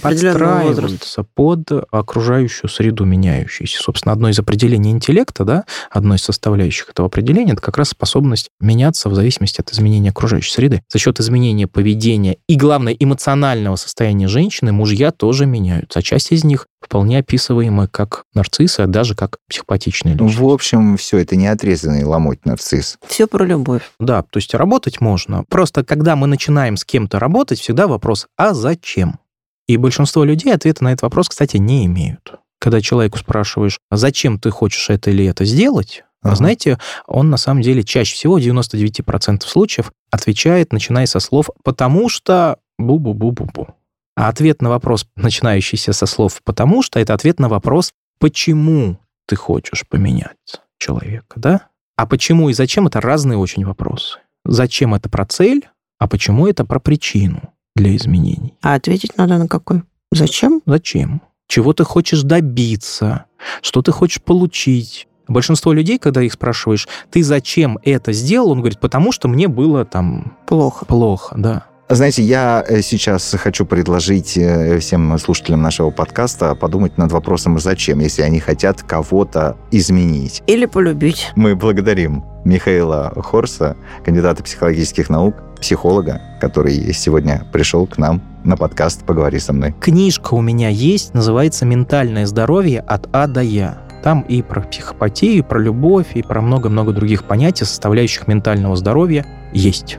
подстраиваются 0.44 1.24
под 1.24 1.68
окружающую 1.92 2.70
среду 2.70 3.06
меняющуюся. 3.06 3.82
Собственно, 3.82 4.14
одно 4.14 4.30
из 4.30 4.40
определений 4.40 4.92
интеллекта, 4.92 5.44
да, 5.46 5.64
одно 5.92 6.16
из 6.16 6.22
составляющих 6.22 6.90
этого 6.90 7.08
определения, 7.08 7.54
это 7.54 7.62
как 7.62 7.78
раз 7.78 7.90
способность 7.90 8.50
меняться 8.60 9.10
в 9.10 9.16
зависимости 9.16 9.62
от 9.62 9.72
изменения 9.72 10.10
окружающей 10.10 10.52
среды. 10.52 10.82
За 10.92 11.00
счет 11.00 11.20
изменения 11.20 11.68
поведения 11.68 12.38
и, 12.48 12.56
главное, 12.56 12.96
эмоционального 12.98 13.76
состояния 13.76 14.28
женщины 14.28 14.72
мужья 14.72 15.12
тоже 15.12 15.46
меняются. 15.46 16.00
А 16.00 16.02
часть 16.02 16.32
из 16.32 16.44
них 16.44 16.68
вполне 16.82 17.20
описываемы 17.20 17.88
как 17.88 18.24
нарциссы, 18.34 18.80
а 18.82 18.88
даже 18.88 19.14
как 19.14 19.38
психопатичные 19.50 20.16
Ну, 20.16 20.26
люди. 20.28 20.38
в 20.38 20.48
общем, 20.48 20.96
все, 20.98 21.18
это 21.18 21.36
не 21.36 21.48
отрезанный 21.48 22.04
ломоть 22.06 22.46
нарцисс. 22.46 22.98
Все 23.08 23.28
про 23.28 23.46
любовь. 23.50 23.92
Да, 24.00 24.24
то 24.24 24.38
есть 24.38 24.54
работать 24.54 25.02
можно. 25.02 25.44
Просто 25.50 25.84
когда 25.84 26.16
мы 26.16 26.28
начинаем 26.28 26.78
с 26.78 26.86
кем-то 26.86 27.20
работать, 27.20 27.60
всегда 27.60 27.88
вопрос 27.88 28.28
«а 28.38 28.54
зачем?». 28.54 29.20
И 29.68 29.78
большинство 29.78 30.24
людей 30.24 30.54
ответа 30.54 30.84
на 30.84 30.94
этот 30.94 31.04
вопрос, 31.04 31.30
кстати, 31.30 31.58
не 31.58 31.86
имеют. 31.86 32.36
Когда 32.60 32.82
человеку 32.82 33.18
спрашиваешь, 33.18 33.80
«А 33.90 33.98
зачем 33.98 34.40
ты 34.40 34.50
хочешь 34.50 34.90
это 34.90 35.12
или 35.12 35.26
это 35.26 35.46
сделать, 35.46 36.04
Ага. 36.22 36.36
знаете, 36.36 36.78
он 37.08 37.30
на 37.30 37.38
самом 37.38 37.62
деле 37.62 37.84
чаще 37.84 38.14
всего, 38.14 38.40
99% 38.40 39.46
случаев, 39.46 39.92
отвечает, 40.12 40.74
начиная 40.74 41.06
со 41.06 41.20
слов 41.20 41.50
«потому 41.64 42.10
что 42.10 42.58
бу-бу-бу-бу-бу». 42.80 43.70
А 44.16 44.28
ответ 44.28 44.62
на 44.62 44.70
вопрос, 44.70 45.08
начинающийся 45.16 45.94
со 45.94 46.06
слов 46.06 46.42
«потому 46.44 46.84
что», 46.84 47.00
это 47.00 47.14
ответ 47.14 47.40
на 47.40 47.48
вопрос 47.48 47.94
«почему 48.20 48.98
ты 49.28 49.38
хочешь 49.38 49.86
поменять 49.88 50.62
человека», 50.78 51.40
да? 51.40 51.69
А 52.00 52.06
почему 52.06 52.48
и 52.48 52.54
зачем 52.54 52.88
это 52.88 53.02
разные 53.02 53.38
очень 53.38 53.66
вопросы. 53.66 54.20
Зачем 54.46 54.94
это 54.94 55.10
про 55.10 55.26
цель, 55.26 55.68
а 55.98 56.08
почему 56.08 56.48
это 56.48 56.64
про 56.64 56.80
причину 56.80 57.42
для 57.76 57.94
изменений. 57.98 58.54
А 58.62 58.76
ответить 58.76 59.18
надо 59.18 59.38
на 59.38 59.50
какой? 59.50 59.84
Зачем? 60.10 60.62
Зачем? 60.66 61.22
Чего 61.50 61.74
ты 61.74 61.84
хочешь 61.84 62.22
добиться? 62.22 63.26
Что 63.62 63.82
ты 63.82 63.92
хочешь 63.92 64.22
получить? 64.22 65.10
Большинство 65.28 65.74
людей, 65.74 66.00
когда 66.00 66.22
их 66.22 66.32
спрашиваешь, 66.32 66.88
ты 67.12 67.22
зачем 67.22 67.78
это 67.84 68.14
сделал, 68.14 68.52
он 68.52 68.60
говорит, 68.60 68.80
потому 68.80 69.12
что 69.12 69.28
мне 69.28 69.50
было 69.50 69.84
там 69.84 70.38
Плохо. 70.48 70.86
плохо, 70.86 71.36
да. 71.38 71.66
Знаете, 71.92 72.22
я 72.22 72.64
э, 72.68 72.82
сейчас 72.84 73.36
хочу 73.40 73.66
предложить 73.66 74.38
э, 74.38 74.78
всем 74.78 75.18
слушателям 75.18 75.64
нашего 75.64 75.90
подкаста 75.90 76.54
подумать 76.54 77.00
над 77.00 77.12
вопросом 77.12 77.58
«зачем?», 77.58 77.98
если 77.98 78.22
они 78.22 78.40
хотят 78.40 78.84
кого-то 78.84 79.58
изменить. 79.72 80.44
Или 80.46 80.68
полюбить. 80.68 81.32
Мы 81.36 81.56
благодарим 81.56 82.24
Михаила 82.46 83.12
Хорса, 83.24 83.76
кандидата 84.06 84.44
психологических 84.44 85.10
наук, 85.10 85.34
психолога, 85.60 86.22
который 86.40 86.94
сегодня 86.94 87.44
пришел 87.52 87.88
к 87.88 87.98
нам 87.98 88.22
на 88.44 88.56
подкаст 88.56 89.04
«Поговори 89.04 89.40
со 89.40 89.54
мной». 89.54 89.74
Книжка 89.80 90.36
у 90.36 90.42
меня 90.42 90.70
есть, 90.70 91.16
называется 91.16 91.66
«Ментальное 91.66 92.28
здоровье 92.28 92.82
от 92.82 93.10
А 93.14 93.26
до 93.26 93.42
Я». 93.42 93.82
Там 94.04 94.22
и 94.22 94.44
про 94.44 94.62
психопатию, 94.62 95.40
и 95.40 95.42
про 95.42 95.58
любовь, 95.60 96.10
и 96.14 96.22
про 96.22 96.40
много-много 96.40 96.94
других 96.94 97.24
понятий, 97.24 97.66
составляющих 97.66 98.28
ментального 98.28 98.76
здоровья, 98.76 99.26
есть. 99.54 99.98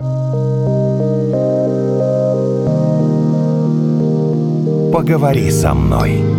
Поговори 5.01 5.51
со 5.51 5.73
мной. 5.73 6.30